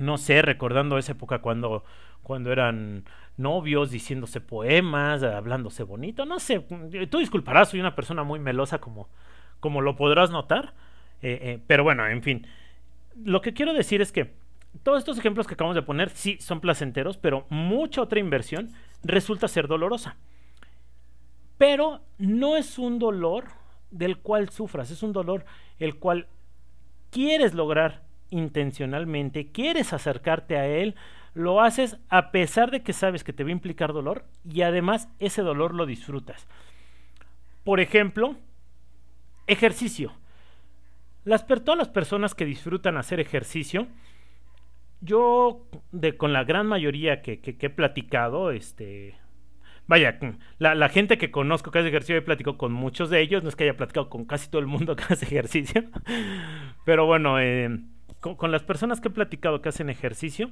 no 0.00 0.18
sé, 0.18 0.42
recordando 0.42 0.98
esa 0.98 1.12
época 1.12 1.38
cuando, 1.38 1.82
cuando 2.22 2.52
eran 2.52 3.04
novios, 3.38 3.90
diciéndose 3.90 4.42
poemas, 4.42 5.22
hablándose 5.22 5.82
bonito, 5.82 6.26
no 6.26 6.40
sé, 6.40 6.60
tú 7.08 7.20
disculparás, 7.20 7.70
soy 7.70 7.80
una 7.80 7.96
persona 7.96 8.22
muy 8.22 8.38
melosa 8.38 8.80
como, 8.80 9.08
como 9.60 9.80
lo 9.80 9.96
podrás 9.96 10.30
notar, 10.30 10.74
eh, 11.22 11.38
eh, 11.40 11.58
pero 11.66 11.84
bueno, 11.84 12.06
en 12.06 12.22
fin, 12.22 12.46
lo 13.24 13.40
que 13.40 13.54
quiero 13.54 13.72
decir 13.72 14.00
es 14.00 14.12
que 14.12 14.34
todos 14.82 14.98
estos 14.98 15.18
ejemplos 15.18 15.46
que 15.46 15.54
acabamos 15.54 15.74
de 15.74 15.82
poner 15.82 16.10
sí 16.10 16.36
son 16.40 16.60
placenteros, 16.60 17.16
pero 17.16 17.46
mucha 17.48 18.02
otra 18.02 18.20
inversión 18.20 18.70
resulta 19.02 19.48
ser 19.48 19.68
dolorosa. 19.68 20.16
Pero 21.58 22.02
no 22.18 22.56
es 22.56 22.78
un 22.78 22.98
dolor 22.98 23.46
del 23.90 24.18
cual 24.18 24.50
sufras, 24.50 24.90
es 24.90 25.02
un 25.02 25.12
dolor 25.12 25.44
el 25.78 25.98
cual 25.98 26.26
quieres 27.10 27.54
lograr 27.54 28.02
intencionalmente, 28.30 29.50
quieres 29.52 29.92
acercarte 29.92 30.56
a 30.56 30.66
él, 30.66 30.96
lo 31.34 31.60
haces 31.60 31.98
a 32.08 32.30
pesar 32.30 32.70
de 32.70 32.82
que 32.82 32.92
sabes 32.92 33.24
que 33.24 33.32
te 33.32 33.44
va 33.44 33.50
a 33.50 33.52
implicar 33.52 33.92
dolor 33.92 34.24
y 34.44 34.62
además 34.62 35.08
ese 35.18 35.42
dolor 35.42 35.74
lo 35.74 35.86
disfrutas. 35.86 36.46
Por 37.64 37.80
ejemplo, 37.80 38.36
ejercicio. 39.46 40.12
Las, 41.26 41.46
todas 41.46 41.76
las 41.76 41.88
personas 41.88 42.34
que 42.34 42.46
disfrutan 42.46 42.96
hacer 42.96 43.20
ejercicio 43.20 43.88
yo, 45.00 45.66
de, 45.92 46.16
con 46.16 46.32
la 46.32 46.44
gran 46.44 46.66
mayoría 46.66 47.22
que, 47.22 47.40
he 47.44 47.70
platicado, 47.70 48.50
este, 48.50 49.14
vaya, 49.86 50.18
la, 50.58 50.88
gente 50.88 51.18
que 51.18 51.30
conozco 51.30 51.70
que 51.70 51.80
hace 51.80 51.88
ejercicio, 51.88 52.16
he 52.16 52.22
platicado 52.22 52.56
con 52.56 52.72
muchos 52.72 53.10
de 53.10 53.20
ellos, 53.20 53.42
no 53.42 53.48
es 53.48 53.56
que 53.56 53.64
haya 53.64 53.76
platicado 53.76 54.08
con 54.08 54.24
casi 54.24 54.48
todo 54.48 54.60
el 54.60 54.66
mundo 54.66 54.96
que 54.96 55.04
hace 55.10 55.26
ejercicio, 55.26 55.84
pero 56.84 57.06
bueno, 57.06 57.38
eh, 57.40 57.80
con, 58.20 58.50
las 58.50 58.62
personas 58.62 59.00
que 59.00 59.08
he 59.08 59.12
platicado 59.12 59.60
que 59.60 59.68
hacen 59.68 59.90
ejercicio, 59.90 60.50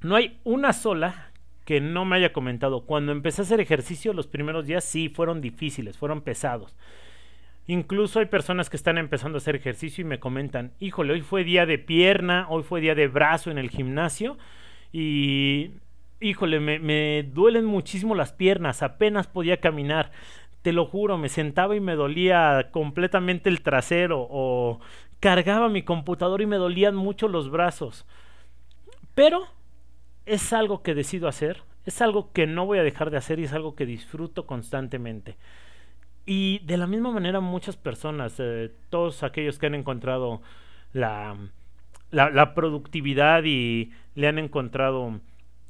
no 0.00 0.16
hay 0.16 0.38
una 0.44 0.72
sola 0.72 1.30
que 1.64 1.80
no 1.80 2.04
me 2.04 2.16
haya 2.16 2.32
comentado, 2.32 2.84
cuando 2.84 3.12
empecé 3.12 3.42
a 3.42 3.44
hacer 3.44 3.60
ejercicio 3.60 4.12
los 4.12 4.26
primeros 4.26 4.66
días 4.66 4.84
sí 4.84 5.08
fueron 5.08 5.40
difíciles, 5.40 5.96
fueron 5.96 6.20
pesados. 6.20 6.76
Incluso 7.66 8.18
hay 8.18 8.26
personas 8.26 8.68
que 8.68 8.76
están 8.76 8.98
empezando 8.98 9.36
a 9.36 9.38
hacer 9.38 9.56
ejercicio 9.56 10.02
y 10.02 10.04
me 10.04 10.20
comentan, 10.20 10.72
híjole, 10.80 11.14
hoy 11.14 11.22
fue 11.22 11.44
día 11.44 11.64
de 11.64 11.78
pierna, 11.78 12.46
hoy 12.50 12.62
fue 12.62 12.80
día 12.80 12.94
de 12.94 13.08
brazo 13.08 13.50
en 13.50 13.56
el 13.56 13.70
gimnasio 13.70 14.36
y, 14.92 15.70
híjole, 16.20 16.60
me, 16.60 17.22
duelen 17.22 17.64
muchísimo 17.64 18.14
las 18.14 18.32
piernas, 18.32 18.82
apenas 18.82 19.28
podía 19.28 19.60
caminar. 19.60 20.12
Te 20.60 20.72
lo 20.72 20.84
juro, 20.84 21.16
me 21.16 21.30
sentaba 21.30 21.74
y 21.74 21.80
me 21.80 21.94
dolía 21.94 22.68
completamente 22.70 23.48
el 23.48 23.62
trasero 23.62 24.26
o 24.30 24.80
cargaba 25.20 25.70
mi 25.70 25.82
computador 25.82 26.42
y 26.42 26.46
me 26.46 26.56
dolían 26.56 26.94
mucho 26.94 27.28
los 27.28 27.50
brazos. 27.50 28.06
Pero 29.14 29.46
es 30.26 30.52
algo 30.52 30.82
que 30.82 30.94
decido 30.94 31.28
hacer, 31.28 31.62
es 31.86 32.02
algo 32.02 32.30
que 32.32 32.46
no 32.46 32.66
voy 32.66 32.78
a 32.78 32.82
dejar 32.82 33.10
de 33.10 33.16
hacer 33.16 33.38
y 33.38 33.44
es 33.44 33.54
algo 33.54 33.74
que 33.74 33.86
disfruto 33.86 34.46
constantemente. 34.46 35.36
Y 36.26 36.60
de 36.60 36.76
la 36.76 36.86
misma 36.86 37.10
manera 37.10 37.40
muchas 37.40 37.76
personas, 37.76 38.36
eh, 38.38 38.72
todos 38.90 39.22
aquellos 39.22 39.58
que 39.58 39.66
han 39.66 39.74
encontrado 39.74 40.40
la, 40.92 41.36
la, 42.10 42.54
productividad 42.54 43.44
y 43.44 43.92
le 44.14 44.28
han 44.28 44.38
encontrado 44.38 45.02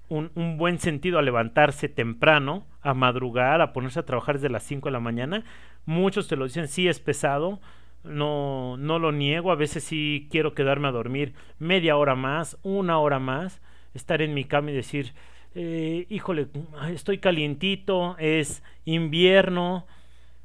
un, 0.09 0.31
un, 0.35 0.57
buen 0.57 0.79
sentido 0.79 1.19
a 1.19 1.23
levantarse 1.23 1.89
temprano, 1.89 2.67
a 2.83 2.95
madrugar, 2.95 3.61
a 3.63 3.73
ponerse 3.73 3.99
a 3.99 4.05
trabajar 4.05 4.37
desde 4.37 4.51
las 4.51 4.63
5 4.63 4.89
de 4.89 4.93
la 4.93 5.01
mañana, 5.01 5.45
muchos 5.87 6.29
te 6.29 6.37
lo 6.37 6.45
dicen, 6.45 6.69
sí 6.69 6.87
es 6.87 7.01
pesado, 7.01 7.59
no, 8.05 8.77
no 8.77 8.99
lo 8.99 9.13
niego, 9.13 9.51
a 9.51 9.57
veces 9.57 9.83
sí 9.83 10.29
quiero 10.31 10.55
quedarme 10.55 10.89
a 10.89 10.93
dormir 10.93 11.33
media 11.59 11.97
hora 11.97 12.15
más, 12.15 12.59
una 12.63 12.99
hora 12.99 13.19
más, 13.19 13.61
estar 13.95 14.23
en 14.23 14.35
mi 14.35 14.45
cama 14.45 14.71
y 14.71 14.75
decir, 14.75 15.13
eh, 15.55 16.07
híjole, 16.11 16.49
estoy 16.93 17.19
calientito, 17.19 18.17
es 18.19 18.63
invierno, 18.85 19.87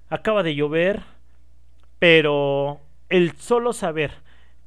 acaba 0.10 0.43
de 0.43 0.56
llover, 0.56 1.02
pero 2.00 2.82
el 3.10 3.34
solo 3.38 3.74
saber 3.74 4.12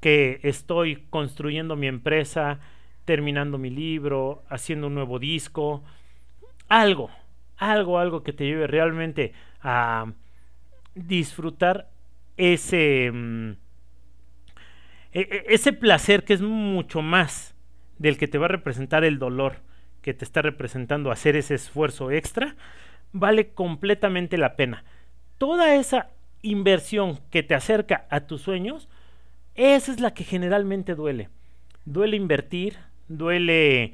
que 0.00 0.40
estoy 0.42 1.07
construyendo 1.11 1.76
mi 1.76 1.87
empresa, 1.87 2.61
terminando 3.05 3.59
mi 3.59 3.70
libro, 3.70 4.44
haciendo 4.48 4.87
un 4.87 4.94
nuevo 4.94 5.18
disco, 5.18 5.83
algo, 6.68 7.11
algo, 7.57 7.98
algo 7.98 8.22
que 8.22 8.33
te 8.33 8.44
lleve 8.44 8.66
realmente 8.66 9.33
a 9.61 10.12
disfrutar 10.94 11.90
ese, 12.37 13.11
mm, 13.12 13.50
e, 15.12 15.20
e, 15.20 15.44
ese 15.48 15.72
placer 15.72 16.24
que 16.24 16.35
es 16.35 16.42
mucho 16.42 17.02
más 17.02 17.55
del 17.98 18.18
que 18.18 18.28
te 18.28 18.38
va 18.38 18.46
a 18.46 18.48
representar 18.48 19.05
el 19.05 19.18
dolor 19.18 19.57
que 20.02 20.14
te 20.14 20.24
está 20.24 20.42
representando 20.42 21.12
hacer 21.12 21.37
ese 21.37 21.55
esfuerzo 21.55 22.11
extra, 22.11 22.57
vale 23.12 23.50
completamente 23.52 24.37
la 24.37 24.57
pena 24.57 24.85
toda 25.42 25.74
esa 25.74 26.07
inversión 26.42 27.18
que 27.33 27.42
te 27.42 27.57
acerca 27.57 28.07
a 28.11 28.20
tus 28.20 28.42
sueños, 28.42 28.88
esa 29.57 29.90
es 29.90 29.98
la 29.98 30.14
que 30.14 30.22
generalmente 30.22 30.94
duele. 30.94 31.31
Duele 31.85 32.16
invertir, 32.16 32.76
duele 33.09 33.92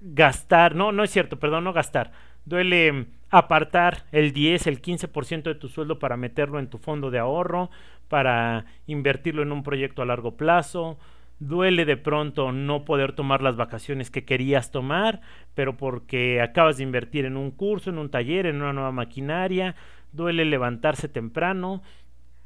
gastar, 0.00 0.74
no, 0.74 0.90
no 0.90 1.04
es 1.04 1.10
cierto, 1.10 1.38
perdón, 1.38 1.64
no 1.64 1.74
gastar, 1.74 2.12
duele 2.46 3.08
apartar 3.28 4.06
el 4.10 4.32
10, 4.32 4.68
el 4.68 4.80
15% 4.80 5.42
de 5.42 5.54
tu 5.54 5.68
sueldo 5.68 5.98
para 5.98 6.16
meterlo 6.16 6.58
en 6.58 6.68
tu 6.68 6.78
fondo 6.78 7.10
de 7.10 7.18
ahorro, 7.18 7.68
para 8.08 8.64
invertirlo 8.86 9.42
en 9.42 9.52
un 9.52 9.62
proyecto 9.62 10.00
a 10.00 10.06
largo 10.06 10.38
plazo, 10.38 10.98
duele 11.40 11.84
de 11.84 11.98
pronto 11.98 12.52
no 12.52 12.86
poder 12.86 13.12
tomar 13.12 13.42
las 13.42 13.56
vacaciones 13.56 14.10
que 14.10 14.24
querías 14.24 14.70
tomar, 14.70 15.20
pero 15.54 15.76
porque 15.76 16.40
acabas 16.40 16.78
de 16.78 16.84
invertir 16.84 17.26
en 17.26 17.36
un 17.36 17.50
curso, 17.50 17.90
en 17.90 17.98
un 17.98 18.10
taller, 18.10 18.46
en 18.46 18.62
una 18.62 18.72
nueva 18.72 18.92
maquinaria, 18.92 19.76
duele 20.12 20.44
levantarse 20.44 21.08
temprano, 21.08 21.82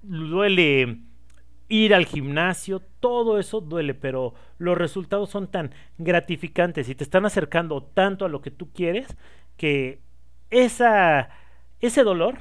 duele 0.02 0.98
ir 1.68 1.94
al 1.94 2.04
gimnasio, 2.06 2.80
todo 3.00 3.38
eso 3.38 3.60
duele, 3.60 3.94
pero 3.94 4.34
los 4.58 4.76
resultados 4.76 5.30
son 5.30 5.50
tan 5.50 5.72
gratificantes 5.98 6.88
y 6.88 6.94
te 6.94 7.04
están 7.04 7.24
acercando 7.24 7.82
tanto 7.82 8.24
a 8.24 8.28
lo 8.28 8.42
que 8.42 8.50
tú 8.50 8.70
quieres 8.72 9.16
que 9.56 10.00
esa, 10.50 11.30
ese 11.80 12.04
dolor 12.04 12.40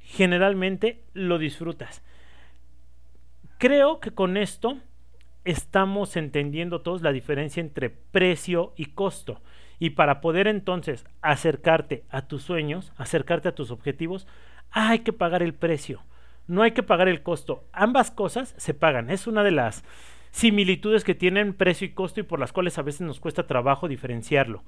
generalmente 0.00 1.04
lo 1.12 1.38
disfrutas. 1.38 2.02
Creo 3.58 4.00
que 4.00 4.12
con 4.12 4.36
esto 4.38 4.78
estamos 5.44 6.16
entendiendo 6.16 6.80
todos 6.80 7.02
la 7.02 7.12
diferencia 7.12 7.60
entre 7.60 7.90
precio 7.90 8.72
y 8.76 8.86
costo. 8.86 9.42
Y 9.78 9.90
para 9.90 10.20
poder 10.20 10.46
entonces 10.46 11.06
acercarte 11.22 12.04
a 12.10 12.22
tus 12.22 12.42
sueños, 12.42 12.92
acercarte 12.96 13.48
a 13.48 13.54
tus 13.54 13.70
objetivos, 13.70 14.26
hay 14.70 15.00
que 15.00 15.12
pagar 15.12 15.42
el 15.42 15.54
precio, 15.54 16.02
no 16.46 16.62
hay 16.62 16.72
que 16.72 16.82
pagar 16.82 17.08
el 17.08 17.22
costo. 17.22 17.64
Ambas 17.72 18.10
cosas 18.10 18.54
se 18.56 18.74
pagan. 18.74 19.10
Es 19.10 19.26
una 19.26 19.44
de 19.44 19.52
las 19.52 19.84
similitudes 20.32 21.04
que 21.04 21.14
tienen 21.14 21.54
precio 21.54 21.86
y 21.86 21.92
costo 21.92 22.20
y 22.20 22.24
por 22.24 22.40
las 22.40 22.52
cuales 22.52 22.78
a 22.78 22.82
veces 22.82 23.02
nos 23.02 23.20
cuesta 23.20 23.46
trabajo 23.46 23.88
diferenciarlo. 23.88 24.64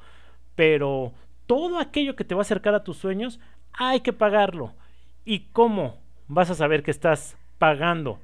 Pero 0.55 1.13
todo 1.47 1.79
aquello 1.79 2.17
que 2.17 2.25
te 2.25 2.35
va 2.35 2.41
a 2.41 2.43
acercar 2.43 2.75
a 2.75 2.85
tus 2.85 2.99
sueños, 2.99 3.41
hay 3.73 4.01
que 4.01 4.13
pagarlo. 4.13 4.75
¿Y 5.25 5.41
cómo 5.53 6.01
vas 6.29 6.51
a 6.51 6.55
saber 6.55 6.83
que 6.83 6.91
estás 6.91 7.37
pagando 7.59 8.19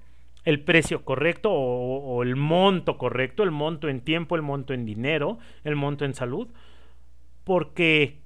el 0.45 0.61
precio 0.61 1.05
correcto 1.05 1.51
o, 1.51 2.17
o, 2.17 2.23
el 2.23 2.37
monto 2.37 2.97
correcto, 2.97 3.43
el 3.43 3.51
monto 3.51 3.89
en 3.89 4.01
tiempo, 4.01 4.37
el 4.37 4.43
monto 4.43 4.73
en 4.73 4.85
dinero, 4.85 5.39
el 5.65 5.77
monto 5.77 6.05
en 6.05 6.15
salud? 6.15 6.49
Porque 7.45 8.19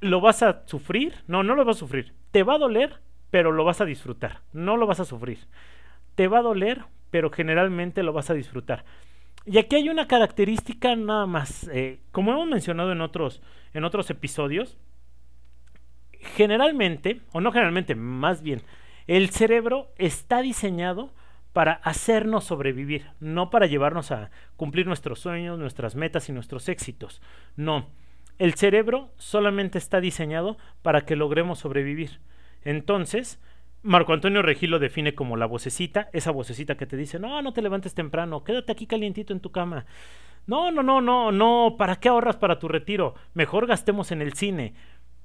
lo 0.00 0.20
vas 0.20 0.42
a 0.42 0.62
sufrir, 0.66 1.14
no, 1.26 1.42
no 1.42 1.54
lo 1.54 1.64
vas 1.64 1.76
a 1.76 1.80
sufrir, 1.80 2.14
te 2.30 2.42
va 2.42 2.54
a 2.54 2.58
doler, 2.58 3.00
pero 3.30 3.52
lo 3.52 3.64
vas 3.64 3.80
a 3.80 3.84
disfrutar, 3.84 4.40
no 4.52 4.76
lo 4.76 4.86
vas 4.86 5.00
a 5.00 5.04
sufrir. 5.04 5.38
Te 6.14 6.28
va 6.28 6.38
a 6.38 6.42
doler, 6.42 6.84
pero 7.10 7.30
generalmente 7.30 8.02
lo 8.02 8.12
vas 8.12 8.30
a 8.30 8.34
disfrutar. 8.34 8.84
Y 9.46 9.58
aquí 9.58 9.76
hay 9.76 9.88
una 9.88 10.06
característica 10.06 10.94
nada 10.96 11.26
más, 11.26 11.68
eh, 11.72 12.00
como 12.12 12.32
hemos 12.32 12.46
mencionado 12.46 12.92
en 12.92 13.00
otros, 13.00 13.42
en 13.72 13.84
otros 13.84 14.10
episodios, 14.10 14.78
generalmente, 16.12 17.20
o 17.32 17.40
no 17.40 17.52
generalmente, 17.52 17.94
más 17.94 18.42
bien, 18.42 18.62
el 19.06 19.30
cerebro 19.30 19.92
está 19.96 20.42
diseñado 20.42 21.10
para 21.52 21.72
hacernos 21.72 22.44
sobrevivir, 22.44 23.06
no 23.18 23.50
para 23.50 23.66
llevarnos 23.66 24.12
a 24.12 24.30
cumplir 24.56 24.86
nuestros 24.86 25.18
sueños, 25.18 25.58
nuestras 25.58 25.96
metas 25.96 26.28
y 26.28 26.32
nuestros 26.32 26.68
éxitos. 26.68 27.20
No, 27.56 27.88
el 28.40 28.54
cerebro 28.54 29.10
solamente 29.18 29.76
está 29.76 30.00
diseñado 30.00 30.56
para 30.80 31.02
que 31.02 31.14
logremos 31.14 31.58
sobrevivir. 31.58 32.20
Entonces, 32.64 33.38
Marco 33.82 34.14
Antonio 34.14 34.40
Regil 34.40 34.70
lo 34.70 34.78
define 34.78 35.14
como 35.14 35.36
la 35.36 35.44
vocecita, 35.44 36.08
esa 36.14 36.30
vocecita 36.30 36.74
que 36.78 36.86
te 36.86 36.96
dice, 36.96 37.18
no, 37.18 37.42
no 37.42 37.52
te 37.52 37.60
levantes 37.60 37.92
temprano, 37.92 38.42
quédate 38.42 38.72
aquí 38.72 38.86
calientito 38.86 39.34
en 39.34 39.40
tu 39.40 39.52
cama. 39.52 39.84
No, 40.46 40.70
no, 40.70 40.82
no, 40.82 41.02
no, 41.02 41.30
no, 41.30 41.74
¿para 41.76 41.96
qué 41.96 42.08
ahorras 42.08 42.36
para 42.36 42.58
tu 42.58 42.66
retiro? 42.66 43.14
Mejor 43.34 43.66
gastemos 43.66 44.10
en 44.10 44.22
el 44.22 44.32
cine. 44.32 44.72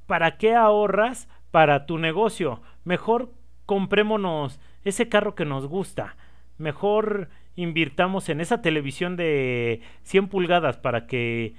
¿Para 0.08 0.36
qué 0.36 0.54
ahorras 0.54 1.30
para 1.52 1.86
tu 1.86 1.98
negocio? 1.98 2.62
Mejor 2.84 3.32
comprémonos 3.66 4.60
ese 4.84 5.08
carro 5.08 5.36
que 5.36 5.46
nos 5.46 5.68
gusta. 5.68 6.18
Mejor 6.58 7.30
invirtamos 7.56 8.28
en 8.28 8.42
esa 8.42 8.62
televisión 8.62 9.16
de 9.16 9.80
100 10.04 10.28
pulgadas 10.28 10.76
para 10.76 11.08
que 11.08 11.56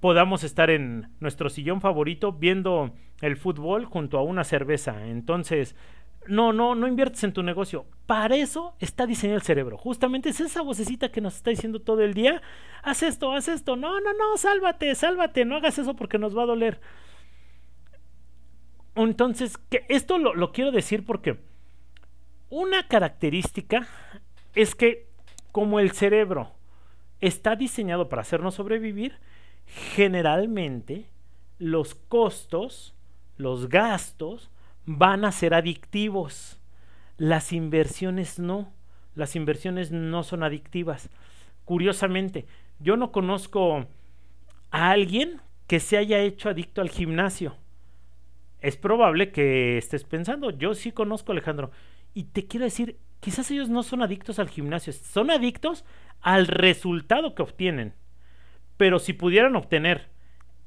podamos 0.00 0.44
estar 0.44 0.70
en 0.70 1.08
nuestro 1.20 1.48
sillón 1.48 1.80
favorito 1.80 2.32
viendo 2.32 2.94
el 3.20 3.36
fútbol 3.36 3.84
junto 3.84 4.18
a 4.18 4.22
una 4.22 4.44
cerveza. 4.44 5.06
Entonces, 5.06 5.74
no, 6.26 6.52
no, 6.52 6.74
no 6.74 6.86
inviertes 6.86 7.24
en 7.24 7.32
tu 7.32 7.42
negocio. 7.42 7.86
Para 8.06 8.36
eso 8.36 8.74
está 8.78 9.06
diseñado 9.06 9.38
el 9.38 9.42
cerebro. 9.42 9.76
Justamente 9.76 10.28
es 10.28 10.40
esa 10.40 10.62
vocecita 10.62 11.10
que 11.10 11.20
nos 11.20 11.36
está 11.36 11.50
diciendo 11.50 11.80
todo 11.80 12.02
el 12.02 12.14
día, 12.14 12.42
haz 12.82 13.02
esto, 13.02 13.32
haz 13.32 13.48
esto. 13.48 13.76
No, 13.76 14.00
no, 14.00 14.12
no, 14.12 14.36
sálvate, 14.36 14.94
sálvate, 14.94 15.44
no 15.44 15.56
hagas 15.56 15.78
eso 15.78 15.96
porque 15.96 16.18
nos 16.18 16.36
va 16.36 16.42
a 16.42 16.46
doler. 16.46 16.80
Entonces, 18.94 19.58
que 19.70 19.84
esto 19.88 20.18
lo, 20.18 20.34
lo 20.34 20.52
quiero 20.52 20.70
decir 20.70 21.04
porque 21.04 21.38
una 22.50 22.86
característica 22.88 23.86
es 24.54 24.74
que 24.74 25.06
como 25.52 25.80
el 25.80 25.92
cerebro 25.92 26.52
está 27.20 27.56
diseñado 27.56 28.08
para 28.08 28.22
hacernos 28.22 28.54
sobrevivir, 28.54 29.18
generalmente 29.68 31.08
los 31.58 31.94
costos, 31.94 32.94
los 33.36 33.68
gastos, 33.68 34.50
van 34.86 35.24
a 35.24 35.32
ser 35.32 35.54
adictivos. 35.54 36.60
Las 37.16 37.52
inversiones 37.52 38.38
no. 38.38 38.72
Las 39.14 39.36
inversiones 39.36 39.90
no 39.90 40.22
son 40.22 40.42
adictivas. 40.42 41.10
Curiosamente, 41.64 42.46
yo 42.78 42.96
no 42.96 43.12
conozco 43.12 43.86
a 44.70 44.90
alguien 44.90 45.40
que 45.66 45.80
se 45.80 45.98
haya 45.98 46.20
hecho 46.20 46.48
adicto 46.48 46.80
al 46.80 46.88
gimnasio. 46.88 47.56
Es 48.60 48.76
probable 48.76 49.30
que 49.30 49.78
estés 49.78 50.04
pensando, 50.04 50.50
yo 50.50 50.74
sí 50.74 50.92
conozco 50.92 51.32
Alejandro. 51.32 51.70
Y 52.14 52.24
te 52.24 52.46
quiero 52.46 52.64
decir, 52.64 52.98
quizás 53.20 53.50
ellos 53.50 53.68
no 53.68 53.82
son 53.82 54.02
adictos 54.02 54.38
al 54.38 54.48
gimnasio, 54.48 54.92
son 54.92 55.30
adictos 55.30 55.84
al 56.20 56.46
resultado 56.46 57.34
que 57.34 57.42
obtienen. 57.42 57.94
Pero 58.78 58.98
si 58.98 59.12
pudieran 59.12 59.54
obtener 59.56 60.06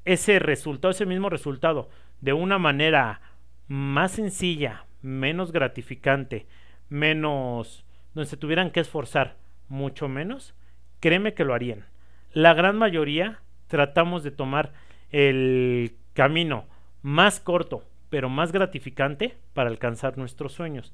ese 0.04 0.38
resultado, 0.38 0.92
ese 0.92 1.06
mismo 1.06 1.28
resultado, 1.28 1.90
de 2.20 2.32
una 2.32 2.58
manera 2.58 3.20
más 3.66 4.12
sencilla, 4.12 4.84
menos 5.00 5.50
gratificante, 5.50 6.46
menos 6.88 7.84
donde 8.14 8.30
se 8.30 8.36
tuvieran 8.36 8.70
que 8.70 8.80
esforzar 8.80 9.36
mucho 9.68 10.08
menos, 10.08 10.54
créeme 11.00 11.34
que 11.34 11.44
lo 11.44 11.54
harían. 11.54 11.86
La 12.32 12.54
gran 12.54 12.76
mayoría 12.76 13.40
tratamos 13.66 14.22
de 14.22 14.30
tomar 14.30 14.72
el 15.10 15.96
camino 16.12 16.66
más 17.02 17.40
corto, 17.40 17.84
pero 18.10 18.28
más 18.28 18.52
gratificante 18.52 19.36
para 19.54 19.70
alcanzar 19.70 20.18
nuestros 20.18 20.52
sueños. 20.52 20.92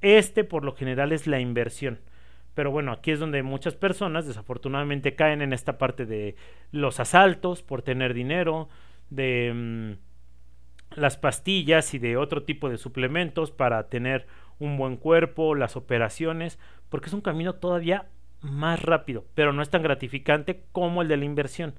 Este 0.00 0.44
por 0.44 0.64
lo 0.64 0.74
general 0.74 1.12
es 1.12 1.26
la 1.26 1.40
inversión. 1.40 1.98
Pero 2.58 2.72
bueno, 2.72 2.90
aquí 2.90 3.12
es 3.12 3.20
donde 3.20 3.44
muchas 3.44 3.76
personas 3.76 4.26
desafortunadamente 4.26 5.14
caen 5.14 5.42
en 5.42 5.52
esta 5.52 5.78
parte 5.78 6.06
de 6.06 6.34
los 6.72 6.98
asaltos 6.98 7.62
por 7.62 7.82
tener 7.82 8.14
dinero, 8.14 8.68
de 9.10 9.52
mm, 9.54 10.98
las 11.00 11.16
pastillas 11.16 11.94
y 11.94 12.00
de 12.00 12.16
otro 12.16 12.42
tipo 12.42 12.68
de 12.68 12.76
suplementos 12.76 13.52
para 13.52 13.88
tener 13.88 14.26
un 14.58 14.76
buen 14.76 14.96
cuerpo, 14.96 15.54
las 15.54 15.76
operaciones, 15.76 16.58
porque 16.88 17.06
es 17.06 17.12
un 17.12 17.20
camino 17.20 17.54
todavía 17.54 18.06
más 18.40 18.82
rápido, 18.82 19.24
pero 19.36 19.52
no 19.52 19.62
es 19.62 19.70
tan 19.70 19.84
gratificante 19.84 20.64
como 20.72 21.02
el 21.02 21.06
de 21.06 21.16
la 21.16 21.26
inversión. 21.26 21.76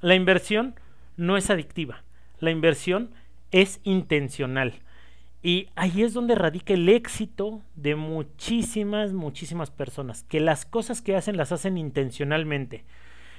La 0.00 0.14
inversión 0.14 0.74
no 1.18 1.36
es 1.36 1.50
adictiva, 1.50 2.02
la 2.40 2.50
inversión 2.50 3.10
es 3.50 3.78
intencional. 3.84 4.72
Y 5.44 5.68
ahí 5.76 6.02
es 6.02 6.14
donde 6.14 6.34
radica 6.34 6.72
el 6.72 6.88
éxito 6.88 7.60
de 7.76 7.96
muchísimas, 7.96 9.12
muchísimas 9.12 9.70
personas, 9.70 10.22
que 10.22 10.40
las 10.40 10.64
cosas 10.64 11.02
que 11.02 11.16
hacen 11.16 11.36
las 11.36 11.52
hacen 11.52 11.76
intencionalmente. 11.76 12.86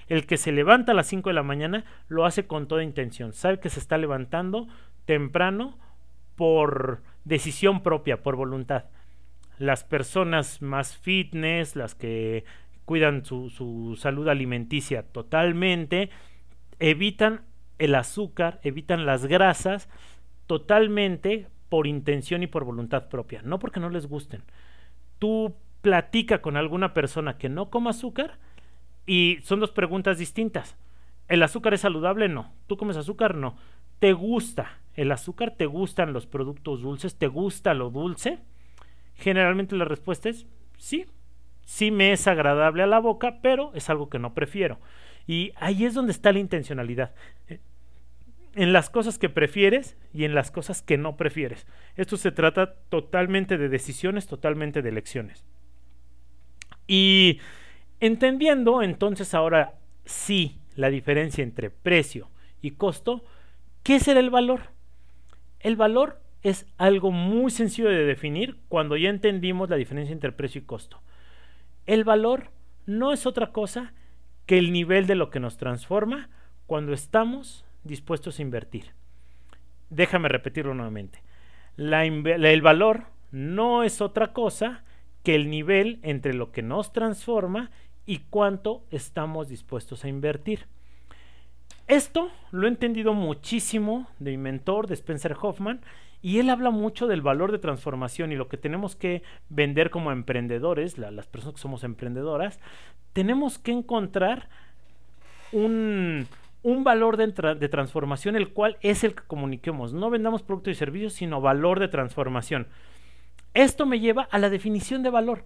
El 0.07 0.27
que 0.27 0.37
se 0.37 0.51
levanta 0.51 0.91
a 0.91 0.95
las 0.95 1.07
5 1.07 1.31
de 1.31 1.33
la 1.33 1.41
mañana 1.41 1.83
lo 2.07 2.25
hace 2.25 2.45
con 2.45 2.67
toda 2.67 2.83
intención, 2.83 3.33
sabe 3.33 3.59
que 3.59 3.71
se 3.71 3.79
está 3.79 3.97
levantando 3.97 4.67
temprano 5.05 5.79
por 6.35 7.01
decisión 7.23 7.81
propia, 7.81 8.21
por 8.21 8.35
voluntad. 8.35 8.85
Las 9.57 9.83
personas 9.83 10.61
más 10.61 10.95
fitness, 10.95 11.75
las 11.75 11.95
que 11.95 12.45
cuidan 12.85 13.25
su, 13.25 13.49
su 13.49 13.97
salud 13.99 14.27
alimenticia 14.27 15.01
totalmente, 15.01 16.11
evitan 16.77 17.41
el 17.79 17.95
azúcar, 17.95 18.59
evitan 18.61 19.07
las 19.07 19.25
grasas 19.25 19.89
totalmente 20.45 21.47
por 21.69 21.88
intención 21.88 22.43
y 22.43 22.47
por 22.47 22.63
voluntad 22.63 23.08
propia, 23.10 23.41
no 23.43 23.60
porque 23.60 23.80
no 23.80 23.89
les 23.89 24.08
gusten. 24.08 24.43
Tú 25.19 25.56
platica 25.82 26.41
con 26.41 26.58
alguna 26.58 26.93
persona 26.93 27.38
que 27.38 27.49
no 27.49 27.69
coma 27.69 27.91
azúcar 27.91 28.38
y 29.06 29.39
son 29.43 29.60
dos 29.60 29.71
preguntas 29.71 30.17
distintas. 30.17 30.78
¿El 31.28 31.43
azúcar 31.43 31.73
es 31.73 31.82
saludable? 31.82 32.30
No. 32.30 32.54
¿Tú 32.67 32.78
comes 32.78 32.97
azúcar? 32.97 33.36
No. 33.36 33.56
¿Te 33.99 34.13
gusta 34.13 34.80
el 34.93 35.12
azúcar? 35.12 35.56
¿Te 35.58 35.65
gustan 35.65 36.13
los 36.13 36.28
productos 36.28 36.82
dulces? 36.82 37.17
¿Te 37.17 37.28
gusta 37.28 37.73
lo 37.73 37.89
dulce? 37.89 38.39
Generalmente 39.15 39.75
la 39.75 39.86
respuesta 39.86 40.30
es 40.30 40.45
sí. 40.78 41.06
Sí 41.65 41.89
me 41.89 42.12
es 42.12 42.28
agradable 42.28 42.84
a 42.84 42.88
la 42.88 42.99
boca, 42.99 43.39
pero 43.41 43.71
es 43.73 43.89
algo 43.89 44.10
que 44.10 44.19
no 44.19 44.36
prefiero. 44.36 44.80
Y 45.25 45.51
ahí 45.56 45.86
es 45.86 45.95
donde 45.95 46.12
está 46.12 46.32
la 46.32 46.39
intencionalidad 46.39 47.15
en 48.55 48.73
las 48.73 48.89
cosas 48.89 49.19
que 49.19 49.29
prefieres 49.29 49.97
y 50.13 50.23
en 50.23 50.33
las 50.33 50.49
cosas 50.49 50.81
que 50.81 50.97
no 50.97 51.17
prefieres. 51.17 51.67
Esto 51.95 52.17
se 52.17 52.31
trata 52.31 52.75
totalmente 52.89 53.57
de 53.57 53.69
decisiones, 53.69 54.27
totalmente 54.27 54.81
de 54.81 54.89
elecciones. 54.89 55.45
Y 56.87 57.39
entendiendo 57.99 58.81
entonces 58.81 59.33
ahora 59.33 59.75
sí 60.05 60.59
la 60.75 60.89
diferencia 60.89 61.43
entre 61.43 61.69
precio 61.69 62.29
y 62.61 62.71
costo, 62.71 63.23
¿qué 63.83 63.99
será 63.99 64.19
el 64.19 64.29
valor? 64.29 64.71
El 65.59 65.75
valor 65.75 66.21
es 66.41 66.67
algo 66.77 67.11
muy 67.11 67.51
sencillo 67.51 67.89
de 67.89 68.05
definir 68.05 68.57
cuando 68.69 68.95
ya 68.97 69.09
entendimos 69.09 69.69
la 69.69 69.77
diferencia 69.77 70.13
entre 70.13 70.31
precio 70.31 70.61
y 70.61 70.65
costo. 70.65 71.01
El 71.85 72.03
valor 72.03 72.51
no 72.85 73.11
es 73.11 73.25
otra 73.25 73.51
cosa 73.51 73.93
que 74.45 74.57
el 74.57 74.71
nivel 74.71 75.07
de 75.07 75.15
lo 75.15 75.29
que 75.29 75.39
nos 75.39 75.57
transforma 75.57 76.29
cuando 76.67 76.93
estamos 76.93 77.64
dispuestos 77.85 78.39
a 78.39 78.41
invertir. 78.41 78.91
Déjame 79.89 80.27
repetirlo 80.27 80.73
nuevamente. 80.73 81.21
el 81.77 82.61
valor 82.61 83.05
no 83.31 83.83
es 83.83 84.01
otra 84.01 84.33
cosa 84.33 84.83
que 85.23 85.35
el 85.35 85.49
nivel 85.49 85.99
entre 86.03 86.33
lo 86.33 86.51
que 86.51 86.61
nos 86.61 86.93
transforma 86.93 87.71
y 88.05 88.19
cuánto 88.29 88.83
estamos 88.91 89.49
dispuestos 89.49 90.03
a 90.03 90.07
invertir. 90.07 90.67
Esto 91.87 92.31
lo 92.51 92.65
he 92.65 92.69
entendido 92.69 93.13
muchísimo 93.13 94.07
de 94.19 94.31
mi 94.31 94.37
mentor, 94.37 94.87
de 94.87 94.95
Spencer 94.95 95.35
Hoffman, 95.39 95.81
Y 96.21 96.39
él 96.39 96.49
habla 96.49 96.71
mucho 96.71 97.05
del 97.05 97.21
valor 97.21 97.51
de 97.51 97.59
transformación 97.59 98.31
y 98.31 98.35
lo 98.35 98.47
que 98.47 98.57
tenemos 98.57 98.95
que 98.95 99.21
vender 99.49 99.91
como 99.91 100.11
emprendedores, 100.11 100.97
las 100.97 101.27
personas 101.27 101.55
que 101.55 101.61
somos 101.61 101.83
emprendedoras, 101.83 102.59
tenemos 103.13 103.59
que 103.59 103.71
encontrar 103.71 104.49
un, 105.51 106.27
un 106.65 106.84
valor 106.84 107.15
de, 107.15 107.28
de, 107.28 107.69
transformación, 107.69 108.36
el 108.36 108.51
cual 108.51 108.78
es 108.82 109.04
el 109.04 109.13
que 109.13 109.21
comuniquemos. 109.28 109.93
No 109.93 110.10
vendamos 110.10 110.41
productos 110.41 110.71
y 110.71 110.75
servicios, 110.75 111.13
sino 111.13 111.39
valor 111.39 111.80
de 111.80 111.89
transformación. 111.89 112.67
Esto 113.54 113.86
me 113.86 113.99
lleva 113.99 114.23
a 114.32 114.39
la 114.39 114.49
definición 114.49 115.04
de 115.04 115.12
valor. 115.12 115.45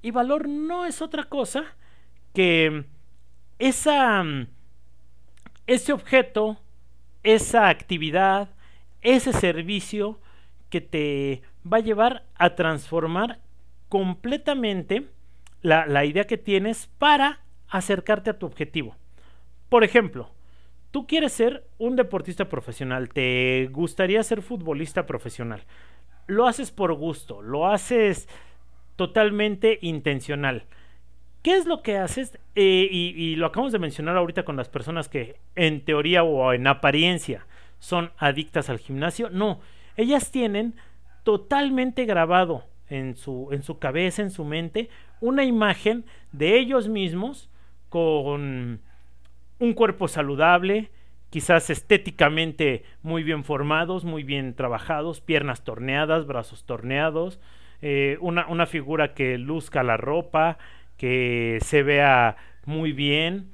Y 0.00 0.12
valor 0.12 0.48
no 0.48 0.86
es 0.86 1.02
otra 1.02 1.24
cosa 1.24 1.64
que 2.34 2.84
esa, 3.58 4.22
ese 5.66 5.92
objeto, 5.92 6.56
esa 7.24 7.68
actividad, 7.68 8.50
ese 9.02 9.32
servicio 9.32 10.20
que 10.68 10.80
te 10.80 11.42
va 11.66 11.78
a 11.78 11.80
llevar 11.80 12.26
a 12.36 12.54
transformar 12.54 13.40
completamente 13.88 15.08
la, 15.62 15.86
la 15.86 16.04
idea 16.04 16.28
que 16.28 16.38
tienes 16.38 16.86
para 16.98 17.40
acercarte 17.68 18.30
a 18.30 18.38
tu 18.38 18.46
objetivo. 18.46 18.94
Por 19.68 19.82
ejemplo, 19.82 20.30
tú 20.90 21.06
quieres 21.06 21.32
ser 21.32 21.66
un 21.78 21.96
deportista 21.96 22.48
profesional, 22.48 23.08
te 23.08 23.68
gustaría 23.72 24.22
ser 24.22 24.42
futbolista 24.42 25.06
profesional, 25.06 25.64
lo 26.26 26.46
haces 26.46 26.70
por 26.70 26.92
gusto, 26.94 27.42
lo 27.42 27.68
haces 27.68 28.28
totalmente 28.96 29.78
intencional. 29.82 30.64
¿Qué 31.42 31.56
es 31.56 31.64
lo 31.64 31.82
que 31.82 31.96
haces? 31.96 32.38
Eh, 32.54 32.88
y, 32.90 33.34
lo 33.36 33.46
acabamos 33.46 33.72
de 33.72 33.78
mencionar 33.78 34.16
ahorita 34.16 34.44
con 34.44 34.56
las 34.56 34.68
personas 34.68 35.08
que 35.08 35.36
en 35.56 35.84
teoría 35.84 36.22
o 36.22 36.52
en 36.52 36.66
apariencia 36.66 37.46
son 37.78 38.12
adictas 38.18 38.68
al 38.68 38.78
gimnasio. 38.78 39.30
No, 39.30 39.60
ellas 39.96 40.30
tienen 40.30 40.74
totalmente 41.24 42.04
grabado 42.04 42.64
en 42.88 43.16
su, 43.16 43.48
en 43.52 43.62
su 43.62 43.78
cabeza, 43.78 44.20
en 44.20 44.30
su 44.30 44.44
mente, 44.44 44.90
una 45.20 45.44
imagen 45.44 46.04
de 46.32 46.58
ellos 46.58 46.88
mismos 46.88 47.48
con 47.88 48.82
un 49.60 49.74
cuerpo 49.74 50.08
saludable, 50.08 50.90
quizás 51.30 51.70
estéticamente 51.70 52.82
muy 53.02 53.22
bien 53.22 53.44
formados, 53.44 54.04
muy 54.04 54.24
bien 54.24 54.54
trabajados, 54.54 55.20
piernas 55.20 55.62
torneadas, 55.62 56.26
brazos 56.26 56.64
torneados, 56.64 57.38
eh, 57.82 58.18
una, 58.20 58.48
una 58.48 58.66
figura 58.66 59.14
que 59.14 59.38
luzca 59.38 59.82
la 59.82 59.96
ropa, 59.96 60.58
que 60.96 61.58
se 61.62 61.82
vea 61.82 62.36
muy 62.66 62.92
bien. 62.92 63.52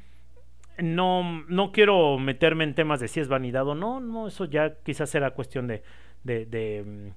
No, 0.78 1.44
no 1.48 1.72
quiero 1.72 2.18
meterme 2.18 2.64
en 2.64 2.74
temas 2.74 3.00
de 3.00 3.08
si 3.08 3.20
es 3.20 3.28
vanidad 3.28 3.66
o 3.66 3.74
no, 3.74 4.00
no, 4.00 4.28
eso 4.28 4.44
ya 4.44 4.74
quizás 4.82 5.10
será 5.10 5.30
cuestión 5.30 5.66
de, 5.66 5.82
de, 6.22 6.44
de, 6.44 6.84
mm, 6.84 7.08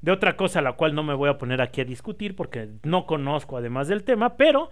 de 0.00 0.12
otra 0.12 0.36
cosa 0.36 0.62
la 0.62 0.72
cual 0.72 0.94
no 0.94 1.02
me 1.02 1.14
voy 1.14 1.28
a 1.28 1.38
poner 1.38 1.60
aquí 1.60 1.82
a 1.82 1.84
discutir 1.84 2.34
porque 2.34 2.68
no 2.84 3.06
conozco 3.06 3.58
además 3.58 3.88
del 3.88 4.04
tema, 4.04 4.36
pero 4.36 4.70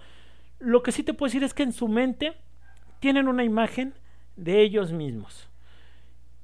lo 0.59 0.81
que 0.81 0.91
sí 0.91 1.03
te 1.03 1.13
puedo 1.13 1.27
decir 1.27 1.43
es 1.43 1.53
que 1.53 1.63
en 1.63 1.73
su 1.73 1.87
mente 1.87 2.33
tienen 2.99 3.27
una 3.27 3.43
imagen 3.43 3.93
de 4.35 4.61
ellos 4.61 4.91
mismos 4.91 5.49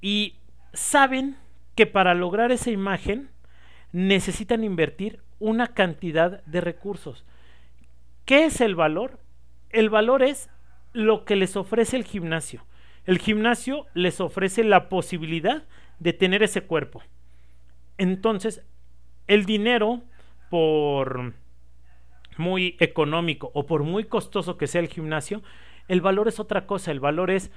y 0.00 0.34
saben 0.72 1.36
que 1.74 1.86
para 1.86 2.14
lograr 2.14 2.52
esa 2.52 2.70
imagen 2.70 3.30
necesitan 3.92 4.64
invertir 4.64 5.20
una 5.38 5.68
cantidad 5.68 6.42
de 6.44 6.60
recursos. 6.60 7.24
¿Qué 8.24 8.46
es 8.46 8.60
el 8.60 8.74
valor? 8.74 9.18
El 9.70 9.90
valor 9.90 10.22
es 10.22 10.50
lo 10.92 11.24
que 11.24 11.36
les 11.36 11.56
ofrece 11.56 11.96
el 11.96 12.04
gimnasio. 12.04 12.64
El 13.04 13.18
gimnasio 13.18 13.86
les 13.94 14.20
ofrece 14.20 14.64
la 14.64 14.88
posibilidad 14.88 15.64
de 15.98 16.12
tener 16.12 16.42
ese 16.42 16.62
cuerpo. 16.62 17.02
Entonces, 17.98 18.62
el 19.26 19.44
dinero, 19.44 20.02
por 20.50 21.34
muy 22.36 22.76
económico 22.80 23.50
o 23.54 23.66
por 23.66 23.82
muy 23.84 24.04
costoso 24.04 24.56
que 24.56 24.66
sea 24.66 24.80
el 24.80 24.88
gimnasio, 24.88 25.42
el 25.88 26.00
valor 26.00 26.28
es 26.28 26.40
otra 26.40 26.66
cosa. 26.66 26.90
El 26.90 27.00
valor 27.00 27.30
es, 27.30 27.50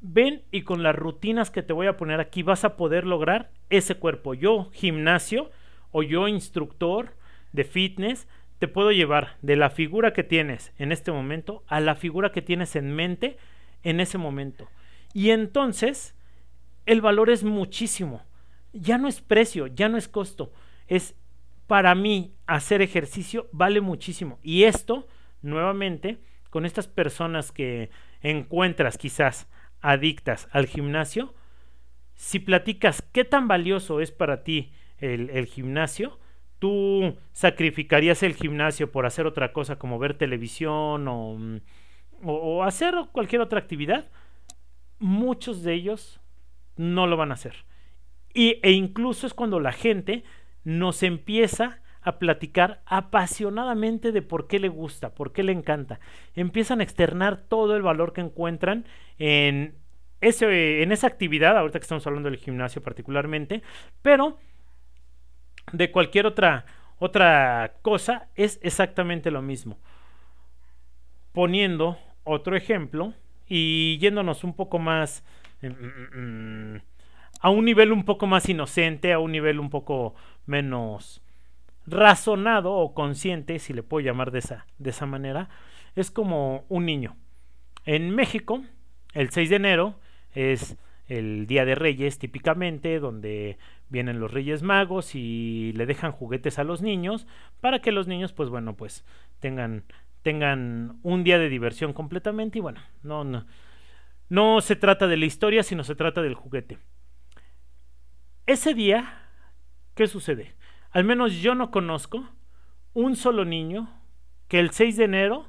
ven 0.00 0.42
y 0.50 0.62
con 0.62 0.82
las 0.82 0.94
rutinas 0.94 1.50
que 1.50 1.62
te 1.62 1.72
voy 1.72 1.86
a 1.86 1.96
poner 1.96 2.20
aquí 2.20 2.42
vas 2.42 2.64
a 2.64 2.76
poder 2.76 3.06
lograr 3.06 3.50
ese 3.68 3.96
cuerpo. 3.96 4.34
Yo, 4.34 4.70
gimnasio, 4.72 5.50
o 5.92 6.02
yo, 6.02 6.28
instructor 6.28 7.14
de 7.52 7.64
fitness, 7.64 8.28
te 8.58 8.68
puedo 8.68 8.92
llevar 8.92 9.36
de 9.42 9.56
la 9.56 9.70
figura 9.70 10.12
que 10.12 10.22
tienes 10.22 10.72
en 10.78 10.92
este 10.92 11.12
momento 11.12 11.64
a 11.66 11.80
la 11.80 11.94
figura 11.94 12.30
que 12.30 12.42
tienes 12.42 12.76
en 12.76 12.94
mente 12.94 13.38
en 13.82 14.00
ese 14.00 14.18
momento. 14.18 14.68
Y 15.14 15.30
entonces 15.30 16.14
el 16.86 17.00
valor 17.00 17.30
es 17.30 17.42
muchísimo. 17.42 18.22
Ya 18.72 18.98
no 18.98 19.08
es 19.08 19.20
precio, 19.20 19.66
ya 19.66 19.88
no 19.88 19.96
es 19.96 20.08
costo. 20.08 20.52
Es 20.86 21.16
para 21.66 21.94
mí 21.94 22.34
hacer 22.46 22.82
ejercicio 22.82 23.48
vale 23.52 23.80
muchísimo. 23.80 24.38
Y 24.42 24.64
esto, 24.64 25.06
nuevamente, 25.42 26.18
con 26.50 26.66
estas 26.66 26.88
personas 26.88 27.52
que 27.52 27.90
encuentras 28.20 28.98
quizás 28.98 29.48
adictas 29.80 30.48
al 30.52 30.66
gimnasio, 30.66 31.34
si 32.14 32.38
platicas 32.38 33.02
qué 33.12 33.24
tan 33.24 33.48
valioso 33.48 34.00
es 34.00 34.12
para 34.12 34.44
ti 34.44 34.72
el, 34.98 35.46
gimnasio, 35.46 36.18
tú 36.58 37.16
sacrificarías 37.32 38.22
el 38.22 38.34
gimnasio 38.34 38.92
por 38.92 39.06
hacer 39.06 39.26
otra 39.26 39.54
cosa 39.54 39.78
como 39.78 39.98
ver 39.98 40.18
televisión 40.18 41.08
o, 41.08 41.38
o, 42.22 42.62
hacer 42.62 42.94
cualquier 43.12 43.40
otra 43.40 43.58
actividad, 43.58 44.10
muchos 44.98 45.62
de 45.62 45.72
ellos 45.72 46.20
no 46.76 47.06
lo 47.06 47.16
van 47.16 47.30
a 47.30 47.34
hacer. 47.34 47.64
Y, 48.34 48.58
e 48.62 48.72
incluso 48.72 49.26
es 49.26 49.32
cuando 49.32 49.58
la 49.58 49.72
gente 49.72 50.24
nos 50.62 51.02
empieza 51.02 51.79
a 52.02 52.18
platicar 52.18 52.80
apasionadamente 52.86 54.12
de 54.12 54.22
por 54.22 54.46
qué 54.46 54.58
le 54.58 54.68
gusta, 54.68 55.14
por 55.14 55.32
qué 55.32 55.42
le 55.42 55.52
encanta. 55.52 56.00
Empiezan 56.34 56.80
a 56.80 56.82
externar 56.82 57.36
todo 57.36 57.76
el 57.76 57.82
valor 57.82 58.12
que 58.12 58.22
encuentran 58.22 58.86
en, 59.18 59.74
ese, 60.20 60.82
en 60.82 60.92
esa 60.92 61.06
actividad, 61.06 61.56
ahorita 61.56 61.78
que 61.78 61.84
estamos 61.84 62.06
hablando 62.06 62.30
del 62.30 62.38
gimnasio 62.38 62.82
particularmente, 62.82 63.62
pero 64.02 64.38
de 65.72 65.90
cualquier 65.90 66.26
otra, 66.26 66.64
otra 66.98 67.74
cosa 67.82 68.28
es 68.34 68.58
exactamente 68.62 69.30
lo 69.30 69.42
mismo. 69.42 69.78
Poniendo 71.32 71.98
otro 72.24 72.56
ejemplo 72.56 73.14
y 73.46 73.98
yéndonos 73.98 74.42
un 74.42 74.54
poco 74.54 74.78
más 74.78 75.22
mm, 75.60 75.66
mm, 75.66 76.74
mm, 76.74 76.80
a 77.40 77.50
un 77.50 77.64
nivel 77.64 77.92
un 77.92 78.04
poco 78.04 78.26
más 78.26 78.48
inocente, 78.48 79.12
a 79.12 79.18
un 79.18 79.32
nivel 79.32 79.60
un 79.60 79.70
poco 79.70 80.14
menos 80.46 81.22
razonado 81.90 82.72
o 82.72 82.94
consciente, 82.94 83.58
si 83.58 83.72
le 83.72 83.82
puedo 83.82 84.04
llamar 84.04 84.30
de 84.30 84.40
esa, 84.40 84.66
de 84.78 84.90
esa 84.90 85.06
manera, 85.06 85.48
es 85.96 86.10
como 86.10 86.64
un 86.68 86.86
niño. 86.86 87.16
En 87.84 88.14
México, 88.14 88.62
el 89.14 89.30
6 89.30 89.50
de 89.50 89.56
enero 89.56 90.00
es 90.32 90.76
el 91.08 91.46
Día 91.46 91.64
de 91.64 91.74
Reyes 91.74 92.18
típicamente, 92.18 93.00
donde 93.00 93.58
vienen 93.90 94.20
los 94.20 94.32
Reyes 94.32 94.62
Magos 94.62 95.14
y 95.14 95.72
le 95.74 95.84
dejan 95.84 96.12
juguetes 96.12 96.58
a 96.58 96.64
los 96.64 96.80
niños 96.80 97.26
para 97.60 97.80
que 97.80 97.92
los 97.92 98.06
niños 98.06 98.32
pues 98.32 98.48
bueno 98.48 98.76
pues 98.76 99.04
tengan 99.40 99.84
tengan 100.22 100.98
un 101.02 101.24
día 101.24 101.38
de 101.38 101.48
diversión 101.48 101.92
completamente 101.92 102.58
y 102.58 102.60
bueno 102.60 102.80
no 103.02 103.24
no 103.24 103.46
no 104.28 104.60
se 104.60 104.76
trata 104.76 105.08
de 105.08 105.16
la 105.16 105.26
historia 105.26 105.64
sino 105.64 105.82
se 105.82 105.96
trata 105.96 106.22
del 106.22 106.34
juguete 106.34 106.78
ese 108.46 108.74
día 108.74 109.28
qué 109.94 110.06
sucede 110.06 110.54
al 110.90 111.04
menos 111.04 111.34
yo 111.40 111.54
no 111.54 111.70
conozco 111.70 112.28
un 112.92 113.16
solo 113.16 113.44
niño 113.44 113.88
que 114.48 114.58
el 114.60 114.70
6 114.70 114.96
de 114.96 115.04
enero 115.04 115.46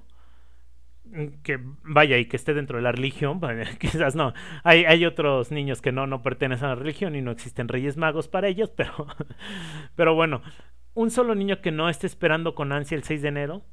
que 1.43 1.60
vaya 1.84 2.17
y 2.17 2.25
que 2.25 2.38
esté 2.38 2.54
dentro 2.54 2.77
de 2.77 2.84
la 2.84 2.91
religión, 2.91 3.41
quizás 3.80 4.15
no. 4.15 4.34
Hay, 4.63 4.86
hay 4.86 5.06
otros 5.06 5.51
niños 5.51 5.82
que 5.82 5.91
no, 5.91 6.08
no 6.08 6.21
pertenecen 6.21 6.67
a 6.67 6.69
la 6.69 6.75
religión 6.75 7.15
y 7.15 7.21
no 7.21 7.32
existen 7.32 7.67
reyes 7.67 7.97
magos 7.97 8.27
para 8.27 8.47
ellos, 8.47 8.69
pero, 8.75 9.08
pero 9.95 10.15
bueno, 10.15 10.41
un 10.93 11.11
solo 11.11 11.36
niño 11.36 11.61
que 11.61 11.72
no 11.72 11.89
esté 11.89 12.07
esperando 12.07 12.55
con 12.55 12.72
ansia 12.72 12.95
el 12.95 13.03
6 13.03 13.22
de 13.22 13.28
enero, 13.28 13.65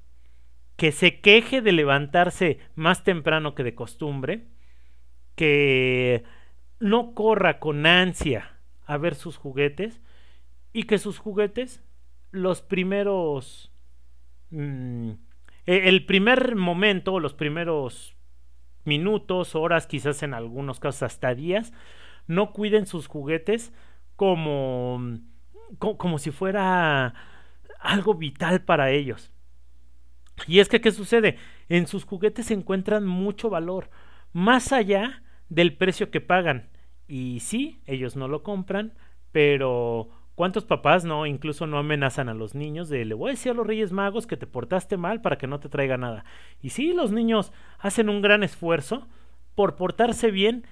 que 0.76 0.92
se 0.92 1.20
queje 1.20 1.60
de 1.60 1.72
levantarse 1.72 2.58
más 2.74 3.02
temprano 3.02 3.54
que 3.54 3.64
de 3.64 3.74
costumbre, 3.74 4.46
que 5.34 6.24
no 6.80 7.14
corra 7.14 7.58
con 7.58 7.86
ansia 7.86 8.52
a 8.86 8.96
ver 8.96 9.14
sus 9.14 9.36
juguetes 9.36 10.00
y 10.72 10.84
que 10.84 10.98
sus 10.98 11.18
juguetes, 11.18 11.82
los 12.30 12.62
primeros... 12.62 13.72
Mmm, 14.50 15.12
eh, 15.68 15.88
el 15.88 16.06
primer 16.06 16.56
momento, 16.56 17.20
los 17.20 17.34
primeros 17.34 18.16
minutos, 18.84 19.54
horas, 19.54 19.86
quizás 19.86 20.22
en 20.22 20.32
algunos 20.32 20.80
casos 20.80 21.02
hasta 21.02 21.34
días, 21.34 21.74
no 22.26 22.54
cuiden 22.54 22.86
sus 22.86 23.06
juguetes 23.06 23.70
como, 24.16 25.18
como, 25.78 26.18
si 26.18 26.30
fuera 26.30 27.14
algo 27.80 28.14
vital 28.14 28.62
para 28.62 28.90
ellos. 28.90 29.30
Y 30.46 30.60
es 30.60 30.70
que, 30.70 30.80
¿qué 30.80 30.90
sucede? 30.90 31.36
En 31.68 31.86
sus 31.86 32.04
juguetes 32.04 32.46
se 32.46 32.54
encuentran 32.54 33.06
mucho 33.06 33.50
valor, 33.50 33.90
más 34.32 34.72
allá 34.72 35.22
del 35.50 35.76
precio 35.76 36.10
que 36.10 36.22
pagan. 36.22 36.70
Y 37.06 37.40
sí, 37.40 37.82
ellos 37.84 38.16
no 38.16 38.26
lo 38.26 38.42
compran, 38.42 38.94
pero 39.32 40.08
¿Cuántos 40.38 40.64
papás 40.64 41.04
no 41.04 41.26
incluso 41.26 41.66
no 41.66 41.78
amenazan 41.78 42.28
a 42.28 42.32
los 42.32 42.54
niños 42.54 42.88
de 42.88 43.04
le 43.04 43.14
voy 43.14 43.30
a 43.30 43.32
decir 43.32 43.50
a 43.50 43.56
los 43.56 43.66
Reyes 43.66 43.90
Magos 43.90 44.28
que 44.28 44.36
te 44.36 44.46
portaste 44.46 44.96
mal 44.96 45.20
para 45.20 45.36
que 45.36 45.48
no 45.48 45.58
te 45.58 45.68
traiga 45.68 45.96
nada? 45.96 46.24
Y 46.62 46.70
sí, 46.70 46.92
los 46.92 47.10
niños 47.10 47.52
hacen 47.80 48.08
un 48.08 48.22
gran 48.22 48.44
esfuerzo 48.44 49.08
por 49.56 49.74
portarse 49.74 50.30
bien 50.30 50.64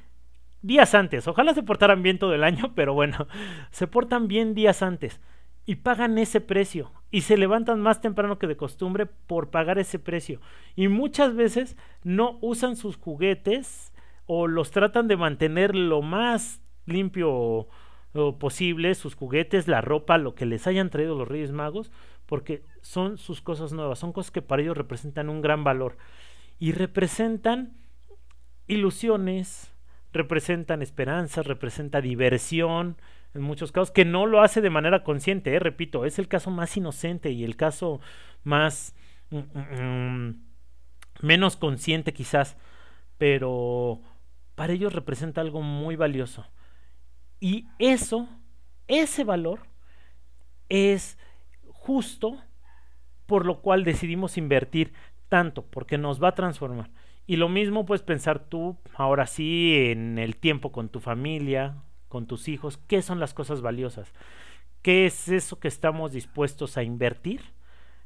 días 0.63 0.95
antes. 0.95 1.27
Ojalá 1.27 1.53
se 1.53 1.65
portaran 1.65 2.05
bien 2.05 2.21
todo 2.21 2.33
el 2.33 2.45
año, 2.45 2.71
pero 2.77 2.95
bueno, 2.95 3.27
se 3.73 3.89
portan 3.89 4.29
bien 4.29 4.55
días 4.55 4.83
antes 4.83 5.21
y 5.65 5.75
pagan 5.75 6.17
ese 6.17 6.41
precio 6.41 6.93
y 7.11 7.23
se 7.23 7.37
levantan 7.37 7.81
más 7.81 8.01
temprano 8.01 8.39
que 8.39 8.47
de 8.47 8.57
costumbre 8.57 9.07
por 9.07 9.51
pagar 9.51 9.81
ese 9.81 9.99
precio. 9.99 10.41
Y 10.77 10.87
muchas 10.87 11.35
veces 11.35 11.77
no 12.05 12.39
usan 12.41 12.77
sus 12.77 12.99
juguetes 12.99 13.93
o 14.27 14.47
los 14.47 14.71
tratan 14.71 15.09
de 15.09 15.17
mantener 15.17 15.75
lo 15.75 16.03
más 16.03 16.61
limpio 16.85 17.67
posible, 18.39 18.95
sus 18.95 19.15
juguetes, 19.15 19.69
la 19.69 19.81
ropa, 19.81 20.19
lo 20.19 20.35
que 20.35 20.47
les 20.47 20.67
hayan 20.67 20.91
traído 20.91 21.17
los 21.17 21.29
Reyes 21.29 21.53
Magos, 21.53 21.91
porque 22.27 22.63
son 22.81 23.19
sus 23.19 23.41
cosas 23.41 23.73
nuevas, 23.73 23.99
son 23.99 24.13
cosas 24.13 24.31
que 24.31 24.43
para 24.43 24.63
ellos 24.63 24.77
representan 24.77 25.29
un 25.29 25.43
gran 25.43 25.65
valor 25.65 25.97
y 26.59 26.73
representan 26.73 27.77
ilusiones, 28.67 29.73
representan 30.13 30.83
esperanzas, 30.83 31.47
representa 31.47 32.01
diversión, 32.01 32.97
en 33.35 33.43
muchos 33.43 33.71
casos, 33.71 33.91
que 33.91 34.05
no 34.05 34.27
lo 34.27 34.41
hace 34.41 34.61
de 34.61 34.71
manera 34.71 35.05
consciente, 35.05 35.55
¿eh? 35.55 35.59
repito, 35.59 36.05
es 36.05 36.19
el 36.19 36.27
caso 36.27 36.51
más 36.51 36.77
inocente 36.77 37.31
y 37.31 37.45
el 37.45 37.57
caso 37.57 38.01
más 38.43 38.95
mm, 39.31 39.39
mm, 39.39 40.29
mm, 40.29 40.47
menos 41.21 41.57
consciente 41.57 42.13
quizás, 42.13 42.57
pero 43.19 44.01
para 44.55 44.73
ellos 44.73 44.95
representa 44.95 45.43
algo 45.43 45.63
muy 45.63 45.97
valioso. 45.97 46.47
Y 47.41 47.67
eso, 47.79 48.29
ese 48.89 49.25
valor, 49.25 49.61
es 50.69 51.19
justo 51.69 52.43
por 53.27 53.45
lo 53.45 53.61
cual 53.61 53.85
decidimos 53.85 54.37
invertir 54.37 54.93
tanto, 55.29 55.65
porque 55.67 55.99
nos 55.99 56.23
va 56.23 56.29
a 56.29 56.35
transformar. 56.35 56.91
Y 57.27 57.37
lo 57.37 57.49
mismo 57.49 57.85
puedes 57.85 58.03
pensar 58.03 58.39
tú, 58.39 58.77
ahora 58.95 59.27
sí, 59.27 59.75
en 59.91 60.19
el 60.19 60.37
tiempo 60.37 60.71
con 60.71 60.89
tu 60.89 61.01
familia, 61.01 61.83
con 62.09 62.27
tus 62.27 62.49
hijos, 62.49 62.79
qué 62.87 63.03
son 63.03 63.19
las 63.19 63.35
cosas 63.35 63.63
valiosas, 63.63 64.13
qué 64.83 65.07
es 65.07 65.29
eso 65.29 65.59
que 65.59 65.69
estamos 65.69 66.13
dispuestos 66.13 66.77
a 66.77 66.85
invertir, 66.85 67.41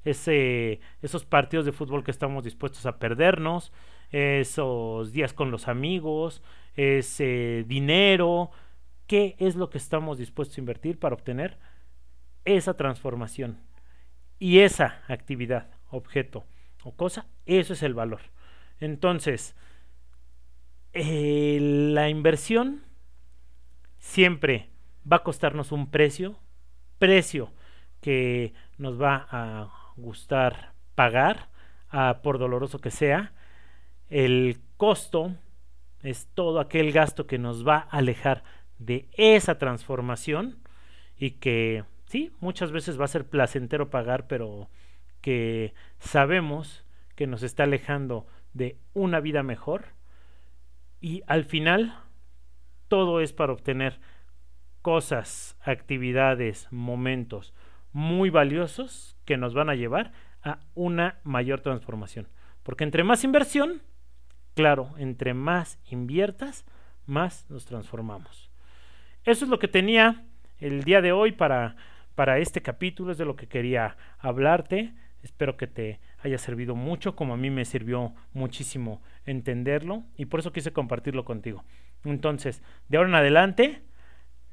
Ese, 0.05 0.81
esos 1.03 1.27
partidos 1.27 1.67
de 1.67 1.73
fútbol 1.73 2.03
que 2.03 2.11
estamos 2.11 2.45
dispuestos 2.45 2.87
a 2.87 2.99
perdernos, 2.99 3.71
esos 4.11 5.13
días 5.13 5.35
con 5.35 5.51
los 5.51 5.69
amigos, 5.69 6.43
ese 6.75 7.65
dinero, 7.69 8.51
qué 9.11 9.35
es 9.41 9.57
lo 9.57 9.71
que 9.71 9.79
estamos 9.79 10.19
dispuestos 10.19 10.57
a 10.57 10.61
invertir 10.61 10.97
para 10.97 11.17
obtener 11.17 11.59
esa 12.45 12.75
transformación 12.75 13.59
y 14.39 14.61
esa 14.61 15.03
actividad, 15.09 15.69
objeto 15.91 16.45
o 16.85 16.95
cosa, 16.95 17.27
eso 17.45 17.73
es 17.73 17.83
el 17.83 17.93
valor. 17.93 18.21
Entonces, 18.79 19.57
eh, 20.93 21.59
la 21.61 22.09
inversión 22.09 22.85
siempre 23.99 24.71
va 25.13 25.17
a 25.17 25.25
costarnos 25.25 25.73
un 25.73 25.91
precio, 25.91 26.39
precio 27.01 27.51
que 28.01 28.55
nos 28.79 29.03
va 29.03 29.27
a 29.29 29.73
gustar 29.97 30.73
pagar, 30.95 31.49
por 32.23 32.39
doloroso 32.39 32.79
que 32.79 32.93
sea. 32.93 33.33
El 34.09 34.61
costo 34.77 35.35
es 36.05 36.29
todo 36.33 36.61
aquel 36.61 36.93
gasto 36.93 37.27
que 37.27 37.39
nos 37.39 37.67
va 37.67 37.89
a 37.91 37.99
alejar 37.99 38.45
de 38.81 39.09
esa 39.13 39.59
transformación 39.59 40.59
y 41.17 41.33
que 41.33 41.85
sí, 42.07 42.33
muchas 42.41 42.73
veces 42.73 42.99
va 42.99 43.05
a 43.05 43.09
ser 43.09 43.29
placentero 43.29 43.91
pagar, 43.91 44.27
pero 44.27 44.69
que 45.21 45.75
sabemos 46.01 46.85
que 47.15 47.27
nos 47.27 47.43
está 47.43 47.65
alejando 47.65 48.27
de 48.55 48.79
una 48.95 49.21
vida 49.21 49.43
mejor 49.43 49.85
y 51.01 51.23
al 51.27 51.45
final 51.45 51.95
todo 52.89 53.21
es 53.21 53.33
para 53.33 53.53
obtener 53.53 54.01
cosas, 54.83 55.57
actividades, 55.61 56.67
momentos 56.71 57.55
muy 57.93 58.31
valiosos 58.31 59.17
que 59.25 59.37
nos 59.37 59.55
van 59.55 59.69
a 59.69 59.75
llevar 59.75 60.13
a 60.43 60.61
una 60.75 61.19
mayor 61.23 61.61
transformación. 61.61 62.29
Porque 62.63 62.85
entre 62.85 63.05
más 63.05 63.25
inversión, 63.25 63.83
claro, 64.55 64.95
entre 64.97 65.35
más 65.35 65.79
inviertas, 65.91 66.65
más 67.07 67.49
nos 67.51 67.67
transformamos. 67.67 68.50
Eso 69.31 69.45
es 69.45 69.49
lo 69.49 69.61
que 69.61 69.69
tenía 69.69 70.25
el 70.59 70.83
día 70.83 71.01
de 71.01 71.13
hoy 71.13 71.31
para, 71.31 71.77
para 72.17 72.39
este 72.39 72.63
capítulo, 72.63 73.13
es 73.13 73.19
de 73.19 73.25
lo 73.25 73.37
que 73.37 73.47
quería 73.47 73.97
hablarte. 74.19 74.93
Espero 75.23 75.57
que 75.57 75.69
te 75.69 76.01
haya 76.19 76.37
servido 76.37 76.75
mucho, 76.75 77.15
como 77.15 77.35
a 77.35 77.37
mí 77.37 77.49
me 77.49 77.65
sirvió 77.65 78.13
muchísimo 78.33 79.01
entenderlo 79.27 80.03
y 80.17 80.27
por 80.27 80.41
eso 80.41 80.53
quise 80.53 80.73
compartirlo 80.73 81.25
contigo. 81.25 81.65
Entonces, 82.03 82.61
de 82.89 82.97
ahora 82.97 83.09
en 83.09 83.15
adelante, 83.15 83.83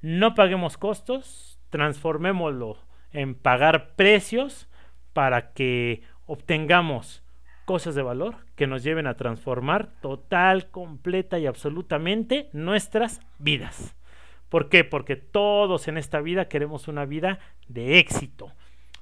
no 0.03 0.36
paguemos 0.36 0.78
costos, 0.78 1.59
transformémoslo 1.71 2.78
en 3.13 3.34
pagar 3.34 3.95
precios 3.95 4.69
para 5.13 5.53
que 5.53 6.03
obtengamos 6.28 7.23
cosas 7.65 7.95
de 7.95 8.03
valor 8.03 8.36
que 8.55 8.67
nos 8.67 8.84
lleven 8.84 9.07
a 9.07 9.17
transformar 9.17 9.89
total, 10.01 10.69
completa 10.69 11.39
y 11.39 11.47
absolutamente 11.47 12.51
nuestras 12.53 13.21
vidas. 13.39 13.97
¿Por 14.50 14.70
qué? 14.70 14.84
Porque 14.84 15.16
todos 15.16 15.88
en 15.88 15.98
esta 15.98 16.22
vida 16.22 16.48
queremos 16.48 16.88
una 16.88 17.06
vida 17.06 17.39
de 17.68 18.00
éxito 18.00 18.52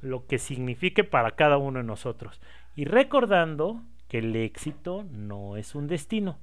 lo 0.01 0.27
que 0.27 0.37
signifique 0.37 1.03
para 1.03 1.31
cada 1.31 1.57
uno 1.57 1.79
de 1.79 1.85
nosotros. 1.85 2.39
Y 2.75 2.85
recordando 2.85 3.81
que 4.07 4.19
el 4.19 4.35
éxito 4.35 5.05
no 5.11 5.57
es 5.57 5.75
un 5.75 5.87
destino, 5.87 6.37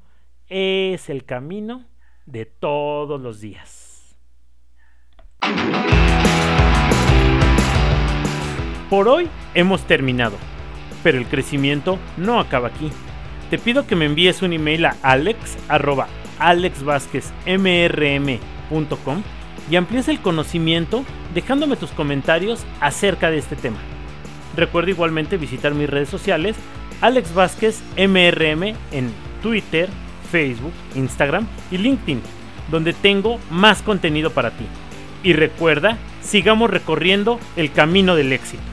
es 0.49 1.09
el 1.09 1.25
camino 1.25 1.85
de 2.27 2.47
todos 2.47 3.21
los 3.21 3.41
días. 3.41 4.19
Por 8.91 9.09
hoy 9.09 9.29
hemos 9.55 9.87
terminado, 9.87 10.37
pero 11.03 11.19
el 11.19 11.27
crecimiento 11.27 11.99
no 12.17 12.41
acaba 12.41 12.69
aquí. 12.69 12.91
Te 13.49 13.59
pido 13.59 13.87
que 13.87 13.97
me 13.97 14.07
envíes 14.07 14.43
un 14.43 14.53
email 14.53 14.87
a 14.87 15.17
alex.alexvásquezmrm.com 16.43 19.23
y 19.71 19.77
amplíes 19.77 20.09
el 20.09 20.21
conocimiento 20.21 21.05
dejándome 21.35 21.77
tus 21.77 21.91
comentarios 21.91 22.65
acerca 22.81 23.31
de 23.31 23.39
este 23.39 23.55
tema. 23.57 23.79
Recuerda 24.57 24.91
igualmente 24.91 25.37
visitar 25.37 25.75
mis 25.75 25.89
redes 25.89 26.09
sociales, 26.09 26.57
Alex 27.01 27.33
Vázquez 27.33 27.81
MRM 27.97 28.75
en 28.91 29.13
Twitter, 29.43 29.89
Facebook, 30.31 30.73
Instagram 30.95 31.47
y 31.71 31.79
LinkedIn, 31.79 32.21
donde 32.71 32.93
tengo 32.93 33.39
más 33.51 33.83
contenido 33.83 34.31
para 34.31 34.51
ti. 34.51 34.67
Y 35.23 35.35
recuerda, 35.35 35.99
sigamos 36.21 36.71
recorriendo 36.71 37.39
el 37.57 37.73
camino 37.73 38.17
del 38.17 38.33
éxito. 38.33 38.72